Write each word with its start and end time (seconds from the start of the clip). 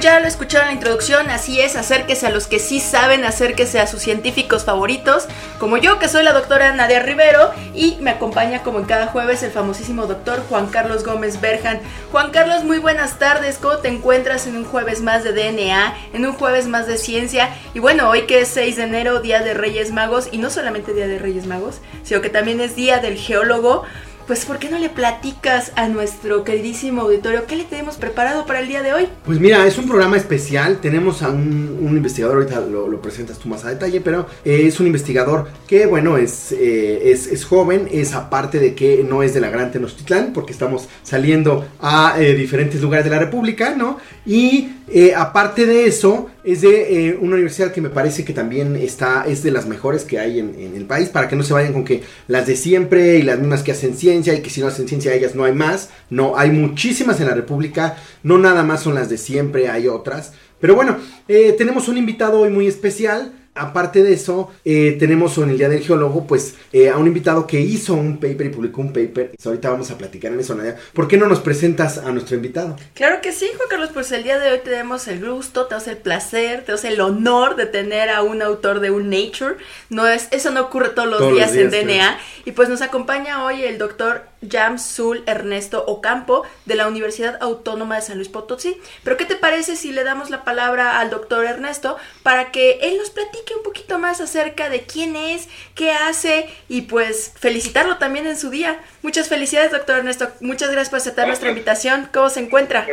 ya 0.00 0.18
lo 0.18 0.26
escucharon 0.26 0.68
en 0.68 0.74
la 0.74 0.78
introducción, 0.78 1.28
así 1.28 1.60
es, 1.60 1.76
acérquese 1.76 2.26
a 2.26 2.30
los 2.30 2.46
que 2.46 2.58
sí 2.58 2.80
saben, 2.80 3.24
acérquese 3.24 3.80
a 3.80 3.86
sus 3.86 4.00
científicos 4.00 4.64
favoritos, 4.64 5.26
como 5.58 5.76
yo, 5.76 5.98
que 5.98 6.08
soy 6.08 6.24
la 6.24 6.32
doctora 6.32 6.74
Nadia 6.74 7.00
Rivero, 7.00 7.50
y 7.74 7.98
me 8.00 8.10
acompaña 8.10 8.62
como 8.62 8.78
en 8.78 8.86
cada 8.86 9.08
jueves 9.08 9.42
el 9.42 9.50
famosísimo 9.50 10.06
doctor 10.06 10.42
Juan 10.48 10.68
Carlos 10.68 11.04
Gómez 11.04 11.40
Berjan. 11.40 11.80
Juan 12.10 12.30
Carlos, 12.30 12.64
muy 12.64 12.78
buenas 12.78 13.18
tardes, 13.18 13.58
¿cómo 13.58 13.76
te 13.78 13.88
encuentras 13.88 14.46
en 14.46 14.56
un 14.56 14.64
jueves 14.64 15.02
más 15.02 15.22
de 15.22 15.32
DNA, 15.32 15.94
en 16.14 16.24
un 16.24 16.32
jueves 16.32 16.66
más 16.66 16.86
de 16.86 16.96
ciencia? 16.96 17.50
Y 17.74 17.78
bueno, 17.78 18.08
hoy 18.08 18.22
que 18.22 18.40
es 18.40 18.48
6 18.48 18.76
de 18.76 18.82
enero, 18.84 19.20
Día 19.20 19.40
de 19.40 19.52
Reyes 19.52 19.92
Magos, 19.92 20.28
y 20.32 20.38
no 20.38 20.48
solamente 20.48 20.94
Día 20.94 21.08
de 21.08 21.18
Reyes 21.18 21.46
Magos, 21.46 21.80
sino 22.04 22.22
que 22.22 22.30
también 22.30 22.60
es 22.60 22.74
Día 22.74 23.00
del 23.00 23.18
Geólogo, 23.18 23.84
pues 24.26 24.44
¿por 24.44 24.58
qué 24.58 24.68
no 24.68 24.78
le 24.78 24.88
platicas 24.88 25.72
a 25.76 25.88
nuestro 25.88 26.44
queridísimo 26.44 27.02
auditorio 27.02 27.46
qué 27.46 27.56
le 27.56 27.64
tenemos 27.64 27.96
preparado 27.96 28.46
para 28.46 28.60
el 28.60 28.68
día 28.68 28.82
de 28.82 28.92
hoy? 28.92 29.08
Pues 29.24 29.40
mira, 29.40 29.66
es 29.66 29.78
un 29.78 29.86
programa 29.86 30.16
especial. 30.16 30.78
Tenemos 30.80 31.22
a 31.22 31.28
un, 31.28 31.78
investigador, 31.80 32.36
ahorita 32.36 32.60
lo, 32.60 33.00
presentas 33.00 33.38
tú 33.38 33.48
más 33.48 33.64
a 33.64 33.70
detalle, 33.70 34.00
pero 34.00 34.26
eh, 34.44 34.62
es 34.66 34.78
un 34.80 34.86
investigador 34.86 35.48
que, 35.66 35.86
bueno, 35.86 36.16
es, 36.16 36.52
eh, 36.52 37.10
es, 37.10 37.26
es, 37.26 37.44
joven, 37.44 37.88
es 37.90 38.14
aparte 38.14 38.58
de 38.58 38.74
que 38.74 39.04
no 39.08 39.22
es 39.22 39.34
de 39.34 39.40
la 39.40 39.50
Gran 39.50 39.72
Tenochtitlán, 39.72 40.32
porque 40.32 40.52
estamos 40.52 40.88
saliendo 41.02 41.66
a 41.80 42.16
eh, 42.18 42.34
diferentes 42.34 42.80
lugares 42.80 43.04
de 43.04 43.10
la 43.10 43.18
República, 43.18 43.74
¿no? 43.74 43.98
Y 44.26 44.68
aparte 45.16 45.66
de 45.66 45.86
eso, 45.86 46.28
es 46.44 46.60
de 46.62 47.18
una 47.20 47.34
universidad 47.34 47.72
que 47.72 47.80
me 47.80 47.90
parece 47.90 48.24
que 48.24 48.32
también 48.32 48.76
está, 48.76 49.24
es 49.26 49.42
de 49.42 49.50
las 49.50 49.66
mejores 49.66 50.04
que 50.04 50.18
hay 50.18 50.38
en, 50.38 50.54
en 50.58 50.74
el 50.74 50.86
país, 50.86 51.08
para 51.08 51.28
que 51.28 51.36
no 51.36 51.42
se 51.42 51.52
vayan 51.52 51.72
con 51.72 51.84
que 51.84 52.02
las 52.28 52.46
de 52.46 52.56
siempre 52.56 53.18
y 53.18 53.22
las 53.22 53.38
mismas 53.38 53.62
que 53.62 53.72
hacen 53.72 53.96
ciencia 53.96 54.34
y 54.34 54.40
que 54.40 54.50
si 54.50 54.60
no 54.60 54.66
hacen 54.66 54.88
ciencia 54.88 55.14
ellas 55.14 55.34
no 55.34 55.44
hay 55.44 55.52
más. 55.52 55.90
No, 56.08 56.36
hay 56.36 56.50
muchísimas 56.50 57.20
en 57.20 57.26
la 57.28 57.34
República, 57.34 57.96
no 58.22 58.38
nada 58.38 58.62
más 58.62 58.82
son 58.82 58.94
las 58.94 59.08
de 59.08 59.18
siempre, 59.18 59.68
hay 59.68 59.88
otras. 59.88 60.32
Pero 60.60 60.74
bueno, 60.74 60.98
eh, 61.28 61.54
tenemos 61.56 61.88
un 61.88 61.96
invitado 61.96 62.40
hoy 62.40 62.50
muy 62.50 62.66
especial. 62.66 63.32
Aparte 63.54 64.04
de 64.04 64.12
eso, 64.12 64.52
eh, 64.64 64.96
tenemos 64.98 65.36
en 65.38 65.50
el 65.50 65.58
Día 65.58 65.68
del 65.68 65.82
Geólogo, 65.82 66.24
pues, 66.26 66.54
eh, 66.72 66.88
a 66.88 66.96
un 66.96 67.08
invitado 67.08 67.48
que 67.48 67.60
hizo 67.60 67.94
un 67.94 68.18
paper 68.18 68.46
y 68.46 68.48
publicó 68.50 68.80
un 68.80 68.92
paper. 68.92 69.32
Ahorita 69.44 69.70
vamos 69.70 69.90
a 69.90 69.98
platicar 69.98 70.32
en 70.32 70.38
eso, 70.38 70.54
Nadia. 70.54 70.76
¿Por 70.92 71.08
qué 71.08 71.16
no 71.16 71.26
nos 71.26 71.40
presentas 71.40 71.98
a 71.98 72.12
nuestro 72.12 72.36
invitado? 72.36 72.76
Claro 72.94 73.20
que 73.20 73.32
sí, 73.32 73.48
Juan 73.56 73.68
Carlos, 73.68 73.90
pues 73.92 74.12
el 74.12 74.22
día 74.22 74.38
de 74.38 74.52
hoy 74.52 74.60
tenemos 74.62 75.08
el 75.08 75.28
gusto, 75.28 75.66
tenemos 75.66 75.88
el 75.88 75.96
placer, 75.96 76.64
tenemos 76.64 76.84
el 76.84 77.00
honor 77.00 77.56
de 77.56 77.66
tener 77.66 78.08
a 78.08 78.22
un 78.22 78.40
autor 78.40 78.78
de 78.78 78.92
un 78.92 79.10
Nature. 79.10 79.56
No 79.88 80.06
es, 80.06 80.28
eso 80.30 80.52
no 80.52 80.60
ocurre 80.60 80.90
todos 80.90 81.08
los, 81.08 81.18
todos 81.18 81.34
días, 81.34 81.48
los 81.48 81.70
días, 81.70 81.74
en 81.74 81.88
DNA. 81.88 82.18
Y 82.44 82.52
pues 82.52 82.68
nos 82.68 82.82
acompaña 82.82 83.44
hoy 83.44 83.64
el 83.64 83.78
doctor 83.78 84.29
Jamsul 84.48 85.22
Ernesto 85.26 85.84
Ocampo 85.86 86.46
de 86.64 86.74
la 86.74 86.88
Universidad 86.88 87.38
Autónoma 87.40 87.96
de 87.96 88.02
San 88.02 88.16
Luis 88.16 88.28
Potosí. 88.28 88.80
Pero 89.04 89.16
¿qué 89.16 89.24
te 89.24 89.36
parece 89.36 89.76
si 89.76 89.92
le 89.92 90.04
damos 90.04 90.30
la 90.30 90.44
palabra 90.44 90.98
al 91.00 91.10
doctor 91.10 91.44
Ernesto 91.44 91.96
para 92.22 92.50
que 92.50 92.78
él 92.82 92.96
nos 92.98 93.10
platique 93.10 93.54
un 93.54 93.62
poquito 93.62 93.98
más 93.98 94.20
acerca 94.20 94.68
de 94.68 94.82
quién 94.82 95.16
es, 95.16 95.48
qué 95.74 95.92
hace 95.92 96.48
y 96.68 96.82
pues 96.82 97.32
felicitarlo 97.38 97.98
también 97.98 98.26
en 98.26 98.38
su 98.38 98.50
día? 98.50 98.80
Muchas 99.02 99.28
felicidades, 99.28 99.72
doctor 99.72 99.98
Ernesto. 99.98 100.30
Muchas 100.40 100.70
gracias 100.70 100.90
por 100.90 100.98
aceptar 100.98 101.26
nuestra 101.26 101.48
invitación. 101.48 102.08
¿Cómo 102.12 102.30
se 102.30 102.40
encuentra? 102.40 102.86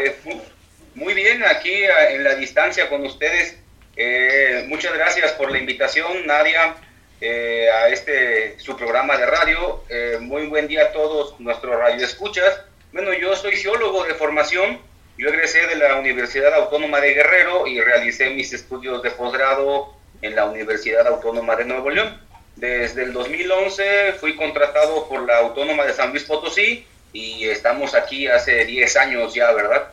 Muy 0.96 1.14
bien, 1.14 1.44
aquí 1.44 1.74
en 2.09 2.24
la 2.24 2.35
distancia 2.35 2.90
con 2.90 3.06
ustedes. 3.06 3.58
Eh, 3.96 4.66
muchas 4.68 4.94
gracias 4.94 5.31
por 5.34 5.52
la 5.52 5.58
invitación, 5.58 6.25
Nadia. 6.25 6.75
Eh, 7.19 7.67
a 7.72 7.89
este 7.89 8.59
su 8.59 8.78
programa 8.78 9.17
de 9.17 9.25
radio. 9.25 9.83
Eh, 9.89 10.17
muy 10.22 10.45
buen 10.45 10.67
día 10.67 10.83
a 10.83 10.91
todos 10.91 11.39
nuestros 11.39 11.75
radioescuchas. 11.75 12.61
Bueno, 12.91 13.11
yo 13.13 13.35
soy 13.35 13.55
geólogo 13.55 14.03
de 14.03 14.13
formación. 14.13 14.79
Yo 15.17 15.29
egresé 15.29 15.66
de 15.66 15.78
la 15.78 15.95
Universidad 15.95 16.53
Autónoma 16.53 17.01
de 17.01 17.16
Guerrero 17.16 17.66
y 17.66 17.81
realicé 17.81 18.29
mis 18.29 18.53
estudios 18.53 19.01
de 19.01 19.09
posgrado 19.09 19.95
en 20.22 20.35
la 20.35 20.45
Universidad 20.45 21.07
Autónoma 21.07 21.55
de 21.55 21.66
Nuevo 21.66 21.89
León. 21.89 22.22
Desde 22.55 23.03
el 23.03 23.13
2011 23.13 24.13
fui 24.19 24.35
contratado 24.35 25.09
por 25.09 25.25
la 25.25 25.39
Autónoma 25.39 25.85
de 25.85 25.94
San 25.94 26.11
Luis 26.11 26.23
Potosí 26.23 26.85
y 27.13 27.49
estamos 27.49 27.95
aquí 27.95 28.28
hace 28.28 28.63
10 28.63 28.95
años 28.97 29.34
ya, 29.34 29.51
¿verdad? 29.53 29.88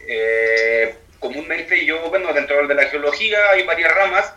Eh, 0.00 0.96
comúnmente 1.20 1.86
yo, 1.86 2.08
bueno, 2.10 2.32
dentro 2.32 2.66
de 2.66 2.74
la 2.74 2.86
geología 2.86 3.38
hay 3.52 3.62
varias 3.62 3.94
ramas 3.94 4.34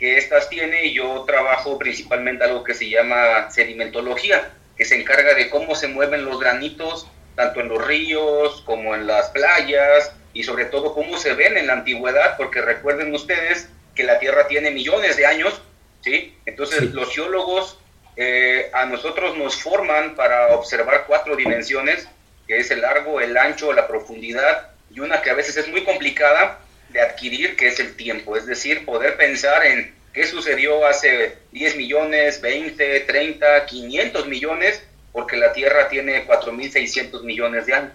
que 0.00 0.16
estas 0.16 0.48
tiene 0.48 0.86
y 0.86 0.94
yo 0.94 1.24
trabajo 1.26 1.78
principalmente 1.78 2.42
algo 2.42 2.64
que 2.64 2.72
se 2.72 2.88
llama 2.88 3.50
sedimentología, 3.50 4.50
que 4.74 4.86
se 4.86 4.98
encarga 4.98 5.34
de 5.34 5.50
cómo 5.50 5.74
se 5.74 5.88
mueven 5.88 6.24
los 6.24 6.40
granitos, 6.40 7.06
tanto 7.36 7.60
en 7.60 7.68
los 7.68 7.86
ríos 7.86 8.62
como 8.64 8.94
en 8.94 9.06
las 9.06 9.28
playas, 9.28 10.12
y 10.32 10.42
sobre 10.42 10.64
todo 10.64 10.94
cómo 10.94 11.18
se 11.18 11.34
ven 11.34 11.58
en 11.58 11.66
la 11.66 11.74
antigüedad, 11.74 12.38
porque 12.38 12.62
recuerden 12.62 13.14
ustedes 13.14 13.68
que 13.94 14.04
la 14.04 14.18
Tierra 14.18 14.48
tiene 14.48 14.70
millones 14.70 15.18
de 15.18 15.26
años, 15.26 15.60
¿sí? 16.00 16.34
Entonces 16.46 16.78
sí. 16.78 16.90
los 16.94 17.14
geólogos 17.14 17.78
eh, 18.16 18.70
a 18.72 18.86
nosotros 18.86 19.36
nos 19.36 19.60
forman 19.60 20.14
para 20.14 20.54
observar 20.54 21.04
cuatro 21.06 21.36
dimensiones, 21.36 22.08
que 22.48 22.56
es 22.56 22.70
el 22.70 22.80
largo, 22.80 23.20
el 23.20 23.36
ancho, 23.36 23.74
la 23.74 23.86
profundidad, 23.86 24.70
y 24.90 25.00
una 25.00 25.20
que 25.20 25.28
a 25.28 25.34
veces 25.34 25.58
es 25.58 25.68
muy 25.68 25.84
complicada, 25.84 26.58
de 26.92 27.00
adquirir, 27.00 27.56
que 27.56 27.68
es 27.68 27.80
el 27.80 27.94
tiempo, 27.94 28.36
es 28.36 28.46
decir, 28.46 28.84
poder 28.84 29.16
pensar 29.16 29.64
en 29.66 29.92
qué 30.12 30.26
sucedió 30.26 30.86
hace 30.86 31.36
10 31.52 31.76
millones, 31.76 32.40
20, 32.40 33.00
30, 33.00 33.66
500 33.66 34.26
millones, 34.26 34.82
porque 35.12 35.36
la 35.36 35.52
Tierra 35.52 35.88
tiene 35.88 36.26
4.600 36.26 37.22
millones 37.24 37.66
de 37.66 37.74
años, 37.74 37.92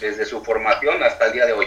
desde 0.00 0.24
su 0.24 0.42
formación 0.42 1.02
hasta 1.02 1.26
el 1.26 1.32
día 1.32 1.46
de 1.46 1.52
hoy. 1.52 1.66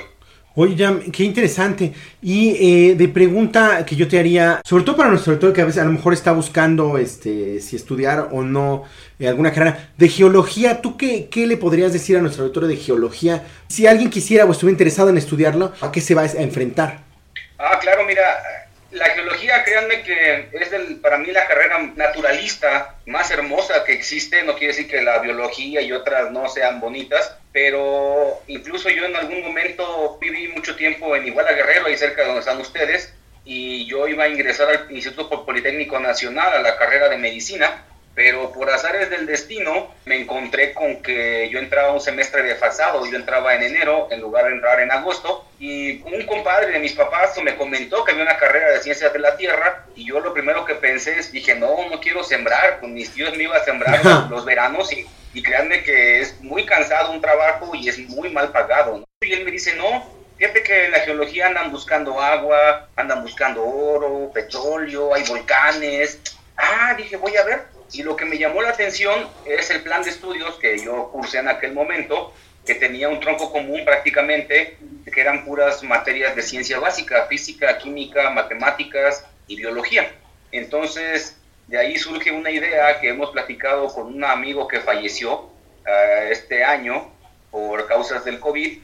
Oye, 0.60 0.76
ya, 0.76 1.00
qué 1.14 1.24
interesante. 1.24 1.94
Y 2.20 2.90
eh, 2.90 2.96
de 2.96 3.08
pregunta 3.10 3.86
que 3.86 3.96
yo 3.96 4.08
te 4.08 4.18
haría, 4.18 4.60
sobre 4.66 4.84
todo 4.84 4.98
para 4.98 5.10
nuestro 5.12 5.34
autor 5.34 5.54
que 5.54 5.62
a 5.62 5.66
veces 5.66 5.84
a 5.84 5.86
lo 5.86 5.92
mejor 5.92 6.14
está 6.14 6.32
buscando 6.32 6.98
este, 6.98 7.62
si 7.62 7.76
estudiar 7.76 8.30
o 8.32 8.42
no 8.42 8.84
eh, 9.20 9.28
alguna 9.28 9.52
carrera 9.52 9.90
de 9.98 10.10
geología, 10.10 10.82
¿tú 10.82 10.98
qué, 10.98 11.28
qué, 11.30 11.48
le 11.48 11.58
podrías 11.58 11.94
decir 11.94 12.18
a 12.18 12.22
nuestro 12.22 12.44
autor 12.44 12.68
de 12.68 12.78
geología? 12.78 13.44
Si 13.68 13.88
alguien 13.88 14.10
quisiera 14.10 14.46
o 14.46 14.52
estuviera 14.52 14.74
interesado 14.74 15.10
en 15.10 15.18
estudiarlo, 15.18 15.74
¿a 15.82 15.92
qué 15.92 16.02
se 16.02 16.16
va 16.16 16.22
a 16.22 16.26
enfrentar? 16.26 17.00
Ah, 17.58 17.80
claro, 17.82 18.04
mira, 18.06 18.24
la 18.92 19.06
geología, 19.10 19.64
créanme 19.64 20.04
que 20.04 20.50
es 20.54 20.72
el, 20.72 20.98
para 20.98 21.18
mí 21.18 21.32
la 21.32 21.46
carrera 21.48 21.80
naturalista 21.96 22.96
más 23.06 23.30
hermosa 23.32 23.84
que 23.84 23.94
existe. 23.94 24.44
No 24.44 24.54
quiere 24.54 24.74
decir 24.74 24.88
que 24.88 25.02
la 25.02 25.20
biología 25.20 25.82
y 25.82 25.92
otras 25.92 26.32
no 26.32 26.48
sean 26.48 26.80
bonitas, 26.80 27.36
pero 27.52 28.42
incluso 28.48 28.90
yo 28.90 29.06
en 29.06 29.16
algún 29.16 29.42
momento 29.42 30.18
viví 30.22 30.48
mucho 30.50 30.76
tiempo 30.76 31.16
en 31.16 31.28
Iguala 31.28 31.54
Guerrero, 31.54 31.88
ahí 31.88 31.98
cerca 31.98 32.22
de 32.22 32.28
donde 32.28 32.42
están 32.42 32.60
ustedes, 32.60 33.14
y 33.44 33.86
yo 33.88 34.08
iba 34.08 34.26
a 34.26 34.30
ingresar 34.30 34.70
al 34.70 34.92
Instituto 34.92 35.46
Politécnico 35.46 36.00
Nacional 36.00 36.54
a 36.54 36.62
la 36.62 36.78
carrera 36.78 37.10
de 37.10 37.18
medicina, 37.18 37.84
pero 38.18 38.52
por 38.52 38.68
azares 38.68 39.12
del 39.12 39.28
destino 39.28 39.94
me 40.06 40.20
encontré 40.20 40.74
con 40.74 41.04
que 41.04 41.48
yo 41.52 41.60
entraba 41.60 41.94
un 41.94 42.02
semestre 42.02 42.42
desfasado, 42.42 43.06
yo 43.06 43.16
entraba 43.16 43.54
en 43.54 43.62
enero 43.62 44.08
en 44.10 44.22
lugar 44.22 44.46
de 44.46 44.54
entrar 44.54 44.80
en 44.80 44.92
agosto, 44.92 45.46
y 45.60 46.02
un 46.02 46.26
compadre 46.26 46.72
de 46.72 46.80
mis 46.80 46.94
papás 46.94 47.40
me 47.44 47.56
comentó 47.56 48.04
que 48.04 48.14
había 48.14 48.24
una 48.24 48.38
carrera 48.38 48.72
de 48.72 48.82
ciencias 48.82 49.14
de 49.14 49.20
la 49.20 49.38
tierra, 49.38 49.86
y 49.96 50.08
yo 50.08 50.20
lo 50.20 50.34
primero 50.34 50.66
que 50.66 50.74
pensé 50.74 51.20
es, 51.20 51.32
dije, 51.32 51.54
no, 51.54 51.88
no 51.92 52.00
quiero 52.00 52.24
sembrar, 52.24 52.80
con 52.80 52.92
mis 52.92 53.12
tíos 53.12 53.38
me 53.38 53.44
iba 53.44 53.56
a 53.56 53.64
sembrar 53.64 54.04
los, 54.04 54.30
los 54.32 54.46
veranos, 54.46 54.92
y, 54.92 55.06
y 55.36 55.44
créanme 55.44 55.84
que 55.84 56.20
es 56.20 56.42
muy 56.42 56.66
cansado 56.66 57.12
un 57.12 57.22
trabajo 57.22 57.76
y 57.76 57.88
es 57.88 58.00
muy 58.00 58.32
mal 58.32 58.52
pagado, 58.52 58.98
¿no? 58.98 59.06
Y 59.22 59.32
él 59.32 59.46
me 59.46 59.52
dice, 59.52 59.76
no, 59.76 60.18
Fíjate 60.38 60.62
que 60.62 60.86
en 60.86 60.92
la 60.92 61.00
geología 61.00 61.48
andan 61.48 61.72
buscando 61.72 62.22
agua, 62.22 62.88
andan 62.96 63.24
buscando 63.24 63.64
oro, 63.66 64.32
petróleo, 64.32 65.16
hay 65.16 65.24
volcanes. 65.24 66.20
Ah, 66.68 66.94
dije, 66.96 67.16
voy 67.18 67.36
a 67.36 67.44
ver. 67.44 67.66
Y 67.94 68.04
lo 68.04 68.16
que 68.16 68.26
me 68.26 68.38
llamó 68.38 68.62
la 68.62 68.70
atención 68.70 69.30
es 69.46 69.70
el 69.70 69.82
plan 69.82 70.04
de 70.04 70.10
estudios 70.10 70.56
que 70.60 70.78
yo 70.78 71.10
cursé 71.12 71.40
en 71.40 71.48
aquel 71.48 71.74
momento. 71.74 72.34
que 72.66 72.76
tenía 72.76 73.08
un 73.08 73.22
tronco 73.22 73.50
común 73.50 73.86
prácticamente, 73.86 74.78
que 75.06 75.22
eran 75.22 75.46
puras 75.46 75.84
materias 75.84 76.36
de 76.36 76.42
ciencia 76.42 76.78
básica, 76.80 77.26
física, 77.28 77.78
química, 77.78 78.30
matemáticas 78.32 79.24
y 79.48 79.56
biología. 79.56 80.12
Entonces, 80.52 81.38
de 81.68 81.78
ahí 81.78 81.98
surge 81.98 82.30
una 82.30 82.52
idea 82.52 83.00
que 83.00 83.08
hemos 83.08 83.32
platicado 83.32 83.88
con 83.88 84.08
un 84.08 84.24
amigo 84.26 84.68
que 84.68 84.82
falleció 84.82 85.50
eh, 85.86 86.28
este 86.32 86.62
año 86.64 87.10
por 87.52 87.88
causas 87.88 88.26
del 88.26 88.42
COVID, 88.42 88.82